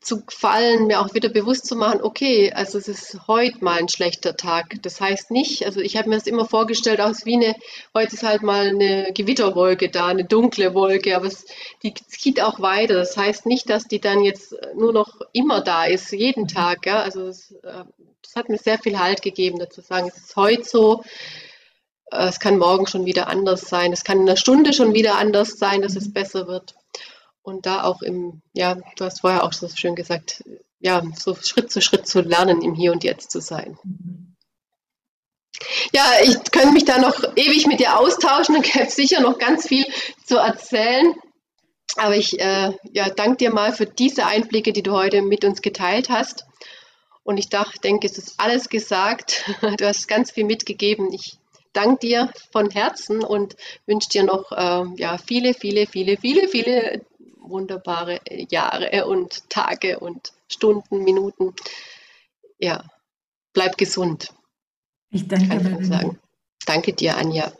zu 0.00 0.24
gefallen, 0.24 0.86
mir 0.86 1.00
auch 1.00 1.12
wieder 1.12 1.28
bewusst 1.28 1.66
zu 1.66 1.76
machen, 1.76 2.00
okay, 2.02 2.52
also 2.52 2.78
es 2.78 2.88
ist 2.88 3.28
heute 3.28 3.62
mal 3.62 3.78
ein 3.78 3.88
schlechter 3.88 4.34
Tag. 4.34 4.76
Das 4.82 4.98
heißt 4.98 5.30
nicht, 5.30 5.66
also 5.66 5.80
ich 5.80 5.96
habe 5.96 6.08
mir 6.08 6.16
das 6.16 6.26
immer 6.26 6.46
vorgestellt 6.46 7.02
aus 7.02 7.26
wie 7.26 7.34
eine, 7.34 7.54
heute 7.92 8.14
ist 8.14 8.22
halt 8.22 8.42
mal 8.42 8.68
eine 8.68 9.12
Gewitterwolke 9.12 9.90
da, 9.90 10.06
eine 10.06 10.24
dunkle 10.24 10.72
Wolke, 10.74 11.14
aber 11.14 11.26
es, 11.26 11.44
die 11.82 11.92
zieht 11.92 12.40
auch 12.40 12.60
weiter. 12.60 12.94
Das 12.94 13.16
heißt 13.16 13.44
nicht, 13.44 13.68
dass 13.68 13.84
die 13.84 14.00
dann 14.00 14.24
jetzt 14.24 14.54
nur 14.74 14.94
noch 14.94 15.20
immer 15.34 15.60
da 15.60 15.84
ist, 15.84 16.10
jeden 16.12 16.48
Tag. 16.48 16.86
Ja? 16.86 17.02
Also 17.02 17.26
es, 17.26 17.52
äh, 17.62 17.84
das 18.22 18.36
hat 18.36 18.48
mir 18.48 18.58
sehr 18.58 18.78
viel 18.78 18.98
Halt 18.98 19.20
gegeben, 19.20 19.58
dazu 19.58 19.82
sagen, 19.82 20.08
es 20.08 20.16
ist 20.16 20.36
heute 20.36 20.64
so, 20.64 21.04
äh, 22.10 22.28
es 22.28 22.40
kann 22.40 22.56
morgen 22.56 22.86
schon 22.86 23.04
wieder 23.04 23.28
anders 23.28 23.68
sein, 23.68 23.92
es 23.92 24.04
kann 24.04 24.20
in 24.20 24.28
einer 24.28 24.38
Stunde 24.38 24.72
schon 24.72 24.94
wieder 24.94 25.16
anders 25.18 25.58
sein, 25.58 25.82
dass 25.82 25.94
es 25.94 26.10
besser 26.10 26.46
wird 26.46 26.74
und 27.42 27.66
da 27.66 27.84
auch 27.84 28.02
im, 28.02 28.42
ja, 28.52 28.76
du 28.96 29.04
hast 29.04 29.20
vorher 29.20 29.44
auch 29.44 29.52
so 29.52 29.68
schön 29.68 29.94
gesagt, 29.94 30.44
ja, 30.78 31.02
so 31.14 31.34
Schritt 31.34 31.70
zu 31.70 31.80
Schritt 31.80 32.06
zu 32.06 32.20
lernen, 32.20 32.62
im 32.62 32.74
Hier 32.74 32.92
und 32.92 33.04
Jetzt 33.04 33.30
zu 33.30 33.40
sein. 33.40 33.78
Ja, 35.92 36.04
ich 36.22 36.36
könnte 36.52 36.72
mich 36.72 36.84
da 36.84 36.98
noch 36.98 37.22
ewig 37.36 37.66
mit 37.66 37.80
dir 37.80 37.98
austauschen, 37.98 38.54
dann 38.54 38.62
gäbe 38.62 38.90
sicher 38.90 39.20
noch 39.20 39.38
ganz 39.38 39.66
viel 39.66 39.84
zu 40.24 40.36
erzählen. 40.36 41.14
Aber 41.96 42.16
ich 42.16 42.38
äh, 42.40 42.72
ja, 42.92 43.10
danke 43.10 43.38
dir 43.38 43.52
mal 43.52 43.72
für 43.72 43.86
diese 43.86 44.24
Einblicke, 44.26 44.72
die 44.72 44.82
du 44.82 44.92
heute 44.92 45.22
mit 45.22 45.44
uns 45.44 45.60
geteilt 45.60 46.08
hast. 46.08 46.46
Und 47.24 47.36
ich 47.36 47.48
dachte, 47.48 47.80
denke, 47.80 48.06
es 48.06 48.16
ist 48.16 48.34
alles 48.38 48.68
gesagt. 48.68 49.44
Du 49.76 49.86
hast 49.86 50.08
ganz 50.08 50.30
viel 50.30 50.44
mitgegeben. 50.44 51.12
Ich 51.12 51.38
danke 51.72 52.06
dir 52.06 52.32
von 52.52 52.70
Herzen 52.70 53.22
und 53.22 53.56
wünsche 53.86 54.08
dir 54.08 54.22
noch 54.22 54.52
äh, 54.52 54.84
ja, 54.96 55.18
viele, 55.18 55.52
viele, 55.52 55.86
viele, 55.86 56.16
viele, 56.16 56.48
viele 56.48 57.04
wunderbare 57.50 58.20
Jahre 58.48 59.06
und 59.06 59.48
Tage 59.50 59.98
und 59.98 60.32
Stunden, 60.48 61.04
Minuten. 61.04 61.54
Ja, 62.58 62.84
bleib 63.52 63.76
gesund. 63.76 64.32
Ich 65.10 65.26
danke 65.26 65.58
dir. 65.58 66.16
Danke 66.66 66.92
dir, 66.92 67.16
Anja. 67.16 67.52